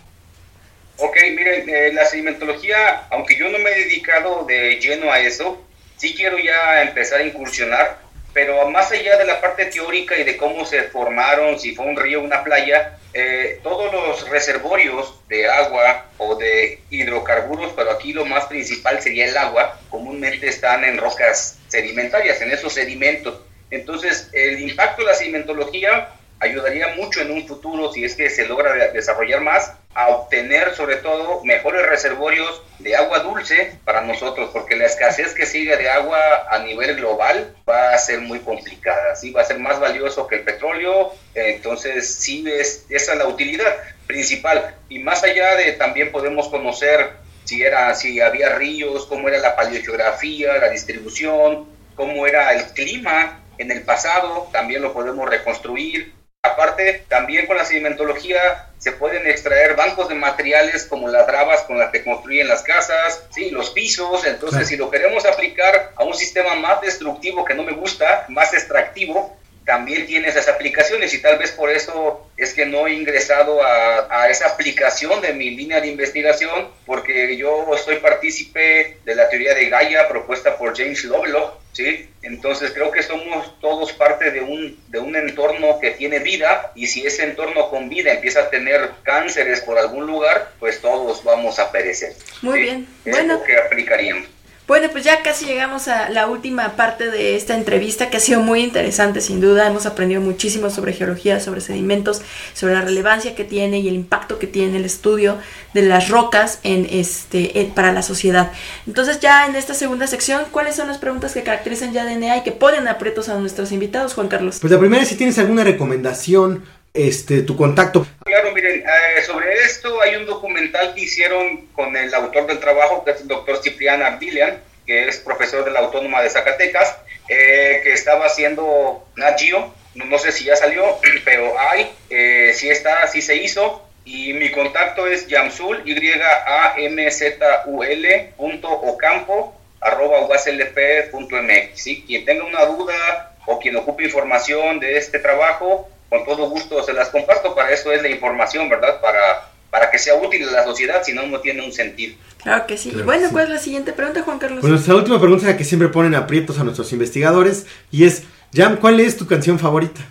Ok, 1.01 1.15
miren, 1.33 1.69
eh, 1.69 1.93
la 1.93 2.03
sedimentología, 2.05 3.07
aunque 3.09 3.37
yo 3.37 3.47
no 3.47 3.57
me 3.57 3.71
he 3.71 3.85
dedicado 3.85 4.43
de 4.43 4.75
lleno 4.81 5.09
a 5.13 5.19
eso, 5.19 5.65
sí 5.95 6.13
quiero 6.13 6.37
ya 6.37 6.81
empezar 6.81 7.21
a 7.21 7.23
incursionar, 7.23 7.99
pero 8.33 8.69
más 8.69 8.91
allá 8.91 9.17
de 9.17 9.23
la 9.23 9.39
parte 9.39 9.65
teórica 9.67 10.17
y 10.17 10.25
de 10.25 10.35
cómo 10.35 10.65
se 10.65 10.83
formaron, 10.83 11.57
si 11.57 11.73
fue 11.73 11.85
un 11.85 11.95
río 11.95 12.19
una 12.19 12.43
playa, 12.43 12.97
eh, 13.13 13.61
todos 13.63 13.93
los 13.93 14.29
reservorios 14.29 15.15
de 15.29 15.49
agua 15.49 16.05
o 16.17 16.35
de 16.35 16.81
hidrocarburos, 16.89 17.71
pero 17.77 17.91
aquí 17.91 18.11
lo 18.11 18.25
más 18.25 18.47
principal 18.47 19.01
sería 19.01 19.25
el 19.25 19.37
agua, 19.37 19.79
comúnmente 19.89 20.49
están 20.49 20.83
en 20.83 20.97
rocas 20.97 21.59
sedimentarias, 21.69 22.41
en 22.41 22.51
esos 22.51 22.73
sedimentos. 22.73 23.39
Entonces, 23.71 24.29
el 24.33 24.59
impacto 24.59 25.03
de 25.03 25.07
la 25.07 25.15
sedimentología 25.15 26.09
ayudaría 26.39 26.95
mucho 26.95 27.21
en 27.21 27.31
un 27.31 27.47
futuro, 27.47 27.91
si 27.91 28.03
es 28.03 28.15
que 28.15 28.29
se 28.29 28.47
logra 28.47 28.73
desarrollar 28.91 29.41
más, 29.41 29.73
a 29.93 30.09
obtener 30.09 30.75
sobre 30.75 30.97
todo 30.97 31.43
mejores 31.43 31.85
reservorios 31.85 32.61
de 32.79 32.95
agua 32.95 33.19
dulce 33.19 33.77
para 33.83 34.01
nosotros, 34.01 34.49
porque 34.53 34.75
la 34.75 34.85
escasez 34.85 35.33
que 35.33 35.45
sigue 35.45 35.75
de 35.75 35.89
agua 35.89 36.17
a 36.49 36.59
nivel 36.59 36.95
global 36.95 37.55
va 37.67 37.93
a 37.93 37.97
ser 37.97 38.21
muy 38.21 38.39
complicada, 38.39 39.15
¿sí? 39.15 39.31
va 39.31 39.41
a 39.41 39.45
ser 39.45 39.59
más 39.59 39.79
valioso 39.79 40.27
que 40.27 40.35
el 40.35 40.43
petróleo, 40.43 41.13
entonces 41.33 42.15
sí 42.15 42.45
es, 42.47 42.85
esa 42.89 43.13
es 43.13 43.17
la 43.17 43.27
utilidad 43.27 43.75
principal. 44.07 44.75
Y 44.87 44.99
más 44.99 45.23
allá 45.23 45.55
de 45.55 45.73
también 45.73 46.11
podemos 46.11 46.47
conocer 46.47 47.11
si, 47.43 47.63
era, 47.63 47.93
si 47.95 48.21
había 48.21 48.55
ríos, 48.55 49.05
cómo 49.07 49.27
era 49.27 49.39
la 49.39 49.55
paleogeografía, 49.55 50.57
la 50.57 50.69
distribución, 50.69 51.67
cómo 51.95 52.25
era 52.25 52.53
el 52.53 52.65
clima 52.73 53.41
en 53.57 53.71
el 53.71 53.81
pasado, 53.81 54.47
también 54.53 54.81
lo 54.81 54.93
podemos 54.93 55.27
reconstruir 55.29 56.18
Aparte, 56.41 57.03
también 57.09 57.47
con 57.47 57.57
la 57.57 57.65
sedimentología 57.65 58.69
se 58.77 58.93
pueden 58.93 59.27
extraer 59.27 59.75
bancos 59.75 60.07
de 60.07 60.15
materiales 60.15 60.85
como 60.85 61.09
las 61.09 61.27
rabas 61.27 61.63
con 61.63 61.77
las 61.77 61.91
que 61.91 62.03
construyen 62.03 62.47
las 62.47 62.63
casas, 62.63 63.23
sí, 63.29 63.49
los 63.49 63.71
pisos. 63.71 64.25
Entonces, 64.25 64.69
si 64.69 64.77
lo 64.77 64.89
queremos 64.89 65.25
aplicar 65.25 65.91
a 65.97 66.03
un 66.05 66.13
sistema 66.13 66.55
más 66.55 66.79
destructivo 66.81 67.43
que 67.43 67.55
no 67.55 67.63
me 67.63 67.73
gusta, 67.73 68.25
más 68.29 68.53
extractivo, 68.53 69.37
también 69.69 70.07
tiene 70.07 70.29
esas 70.29 70.47
aplicaciones 70.47 71.13
y 71.13 71.21
tal 71.21 71.37
vez 71.37 71.51
por 71.51 71.69
eso 71.69 72.27
es 72.37 72.55
que 72.55 72.65
no 72.65 72.87
he 72.87 72.93
ingresado 72.93 73.61
a, 73.61 74.07
a, 74.09 74.27
esa 74.27 74.47
aplicación 74.47 75.21
de 75.21 75.31
mi 75.31 75.51
línea 75.51 75.79
de 75.79 75.89
investigación, 75.89 76.69
porque 76.87 77.37
yo 77.37 77.67
soy 77.77 77.97
partícipe 77.97 78.97
de 79.05 79.15
la 79.15 79.29
teoría 79.29 79.53
de 79.53 79.69
Gaia 79.69 80.07
propuesta 80.07 80.57
por 80.57 80.75
James 80.75 81.03
Lovelock, 81.03 81.59
¿sí? 81.73 82.09
Entonces 82.23 82.71
creo 82.71 82.89
que 82.89 83.03
somos 83.03 83.59
todos 83.61 83.93
parte 83.93 84.31
de 84.31 84.41
un, 84.41 84.75
de 84.87 84.97
un 84.97 85.15
entorno 85.15 85.79
que 85.79 85.91
tiene 85.91 86.17
vida 86.17 86.71
y 86.73 86.87
si 86.87 87.05
ese 87.05 87.25
entorno 87.25 87.69
con 87.69 87.89
vida 87.89 88.11
empieza 88.11 88.39
a 88.39 88.49
tener 88.49 88.89
cánceres 89.03 89.61
por 89.61 89.77
algún 89.77 90.07
lugar, 90.07 90.51
pues 90.59 90.81
todos 90.81 91.23
vamos 91.23 91.59
a 91.59 91.71
perecer. 91.71 92.15
Muy 92.41 92.61
bien. 92.61 92.87
Es 93.05 93.11
bueno. 93.13 93.35
lo 93.35 93.43
que 93.43 93.55
aplicaríamos. 93.55 94.27
Bueno, 94.69 94.87
pues 94.91 95.03
ya 95.03 95.23
casi 95.23 95.45
llegamos 95.45 95.87
a 95.87 96.09
la 96.11 96.27
última 96.27 96.75
parte 96.75 97.09
de 97.09 97.35
esta 97.35 97.55
entrevista 97.55 98.11
que 98.11 98.17
ha 98.17 98.19
sido 98.19 98.41
muy 98.41 98.61
interesante 98.61 99.19
sin 99.19 99.41
duda. 99.41 99.65
Hemos 99.65 99.87
aprendido 99.87 100.21
muchísimo 100.21 100.69
sobre 100.69 100.93
geología, 100.93 101.39
sobre 101.39 101.59
sedimentos, 101.59 102.21
sobre 102.53 102.75
la 102.75 102.81
relevancia 102.81 103.33
que 103.33 103.43
tiene 103.43 103.79
y 103.79 103.87
el 103.87 103.95
impacto 103.95 104.37
que 104.37 104.45
tiene 104.45 104.77
el 104.77 104.85
estudio 104.85 105.39
de 105.73 105.81
las 105.81 106.09
rocas 106.09 106.59
en 106.61 106.85
este 106.91 107.71
para 107.73 107.91
la 107.91 108.03
sociedad. 108.03 108.51
Entonces 108.85 109.19
ya 109.19 109.47
en 109.47 109.55
esta 109.55 109.73
segunda 109.73 110.05
sección, 110.05 110.43
¿cuáles 110.51 110.75
son 110.75 110.87
las 110.87 110.99
preguntas 110.99 111.33
que 111.33 111.41
caracterizan 111.41 111.91
ya 111.91 112.05
DNA 112.05 112.37
y 112.37 112.43
que 112.43 112.51
ponen 112.51 112.87
aprietos 112.87 113.27
a 113.27 113.39
nuestros 113.39 113.71
invitados, 113.71 114.13
Juan 114.13 114.27
Carlos? 114.27 114.59
Pues 114.61 114.71
la 114.71 114.77
primera 114.77 115.01
es 115.01 115.09
si 115.09 115.15
tienes 115.15 115.39
alguna 115.39 115.63
recomendación 115.63 116.63
este, 116.93 117.41
tu 117.41 117.55
contacto. 117.55 118.05
Claro, 118.29 118.51
miren, 118.51 118.83
eh, 118.85 119.23
sobre 119.23 119.55
esto 119.63 119.99
hay 120.03 120.15
un 120.15 120.27
documental 120.27 120.93
que 120.93 121.01
hicieron 121.01 121.65
con 121.73 121.97
el 121.97 122.13
autor 122.13 122.45
del 122.45 122.59
trabajo, 122.59 123.03
que 123.03 123.09
es 123.09 123.21
el 123.21 123.27
doctor 123.27 123.59
Cipriano 123.63 124.05
Ardilian, 124.05 124.61
que 124.85 125.07
es 125.07 125.17
profesor 125.17 125.65
de 125.65 125.71
la 125.71 125.79
Autónoma 125.79 126.21
de 126.21 126.29
Zacatecas, 126.29 126.95
eh, 127.27 127.81
que 127.83 127.91
estaba 127.91 128.27
haciendo 128.27 129.03
Nagio, 129.15 129.73
no, 129.95 130.05
no, 130.05 130.19
sé 130.19 130.31
si 130.31 130.43
ya 130.43 130.55
salió, 130.55 130.99
pero 131.25 131.59
hay, 131.59 131.91
eh, 132.11 132.51
sí 132.53 132.69
está, 132.69 133.07
sí 133.07 133.23
se 133.23 133.35
hizo, 133.35 133.83
y 134.05 134.33
mi 134.33 134.51
contacto 134.51 135.07
es 135.07 135.25
yamzul, 135.25 135.81
y 135.85 136.11
a 136.21 136.75
m 136.77 137.09
z 137.09 137.63
u 137.65 137.83
l 137.83 138.33
punto 138.37 138.69
ocampo, 138.69 139.59
arroba 139.81 140.21
uslp.mx, 140.27 141.81
¿sí? 141.81 142.03
Quien 142.05 142.25
tenga 142.25 142.43
una 142.43 142.63
duda 142.65 143.35
o 143.47 143.57
quien 143.57 143.75
ocupe 143.75 144.03
información 144.03 144.79
de 144.79 144.97
este 144.97 145.17
trabajo, 145.17 145.89
con 146.09 146.25
todo 146.25 146.49
gusto 146.49 146.83
se 146.83 146.93
las 146.93 147.09
comparto, 147.09 147.55
para 147.55 147.71
eso 147.71 147.91
es 147.91 148.01
la 148.01 148.09
información, 148.09 148.67
¿verdad? 148.67 148.99
Para, 148.99 149.51
para 149.69 149.91
que 149.91 149.99
sea 149.99 150.15
útil 150.15 150.47
a 150.49 150.51
la 150.51 150.63
sociedad, 150.63 151.03
si 151.03 151.13
no, 151.13 151.25
no 151.27 151.39
tiene 151.39 151.63
un 151.63 151.71
sentido. 151.71 152.15
Claro 152.41 152.65
que 152.67 152.77
sí. 152.77 152.91
y 152.93 153.01
bueno, 153.01 153.29
¿cuál 153.31 153.45
es 153.45 153.49
la 153.51 153.59
siguiente 153.59 153.93
pregunta, 153.93 154.23
Juan 154.23 154.39
Carlos? 154.39 154.61
Pues 154.61 154.71
nuestra 154.71 154.95
última 154.95 155.19
pregunta 155.19 155.45
es 155.45 155.51
la 155.51 155.57
que 155.57 155.63
siempre 155.63 155.89
ponen 155.89 156.15
aprietos 156.15 156.59
a 156.59 156.63
nuestros 156.63 156.91
investigadores, 156.91 157.67
y 157.91 158.05
es, 158.05 158.23
Jam, 158.53 158.77
¿cuál 158.77 158.99
es 158.99 159.17
tu 159.17 159.27
canción 159.27 159.59
favorita? 159.59 160.01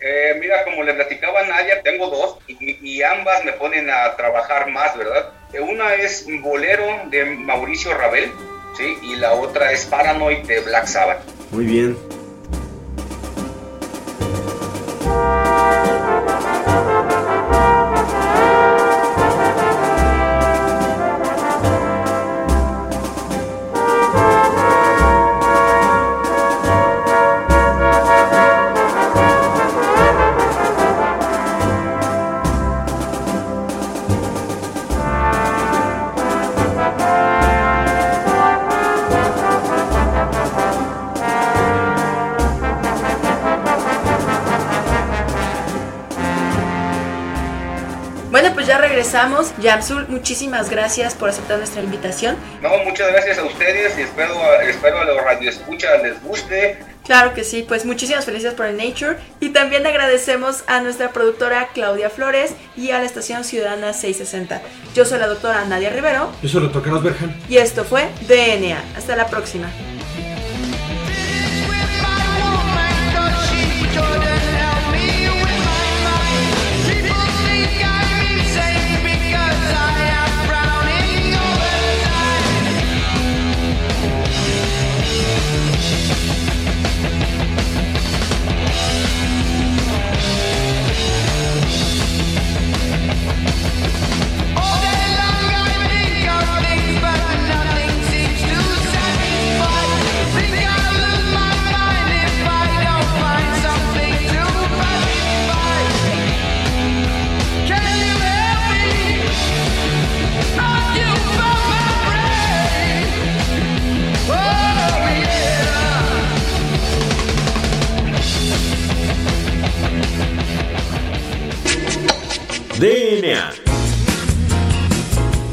Eh, 0.00 0.36
mira, 0.40 0.64
como 0.64 0.82
le 0.82 0.94
platicaba 0.94 1.40
a 1.40 1.46
Nadia, 1.46 1.80
tengo 1.82 2.10
dos, 2.10 2.38
y, 2.48 2.78
y, 2.82 3.02
ambas 3.02 3.44
me 3.44 3.52
ponen 3.52 3.88
a 3.88 4.16
trabajar 4.16 4.68
más, 4.68 4.96
¿verdad? 4.96 5.30
Eh, 5.52 5.60
una 5.60 5.94
es 5.94 6.26
Bolero 6.40 6.84
de 7.08 7.24
Mauricio 7.24 7.94
Ravel, 7.94 8.30
¿sí? 8.76 8.96
Y 9.02 9.16
la 9.16 9.32
otra 9.32 9.70
es 9.70 9.86
Paranoid 9.86 10.44
de 10.44 10.60
Black 10.60 10.86
Sabbath. 10.86 11.22
Muy 11.52 11.66
bien. 11.66 12.21
Regresamos. 48.82 49.52
Yamsul, 49.58 50.08
muchísimas 50.08 50.70
gracias 50.70 51.14
por 51.14 51.28
aceptar 51.28 51.58
nuestra 51.58 51.82
invitación. 51.82 52.36
No, 52.60 52.70
muchas 52.84 53.10
gracias 53.12 53.38
a 53.38 53.44
ustedes 53.44 53.98
y 53.98 54.02
espero, 54.02 54.34
espero 54.62 55.00
a 55.00 55.04
los 55.04 55.16
radioescuchas 55.22 56.02
les 56.02 56.22
guste. 56.22 56.78
Claro 57.04 57.34
que 57.34 57.42
sí, 57.42 57.64
pues 57.66 57.84
muchísimas 57.84 58.24
felicidades 58.24 58.56
por 58.56 58.66
el 58.66 58.76
Nature 58.76 59.16
y 59.40 59.48
también 59.50 59.86
agradecemos 59.86 60.62
a 60.68 60.80
nuestra 60.80 61.10
productora 61.10 61.68
Claudia 61.74 62.10
Flores 62.10 62.54
y 62.76 62.90
a 62.90 63.00
la 63.00 63.04
estación 63.04 63.42
Ciudadana 63.44 63.92
660. 63.92 64.62
Yo 64.94 65.04
soy 65.04 65.18
la 65.18 65.26
doctora 65.26 65.64
Nadia 65.64 65.90
Rivero. 65.90 66.30
Yo 66.42 66.48
soy 66.48 66.58
el 66.58 66.64
doctor 66.64 66.82
Carlos 66.82 67.02
Berjan. 67.02 67.36
Y 67.48 67.56
esto 67.56 67.84
fue 67.84 68.08
DNA. 68.28 68.82
Hasta 68.96 69.16
la 69.16 69.26
próxima. 69.26 69.68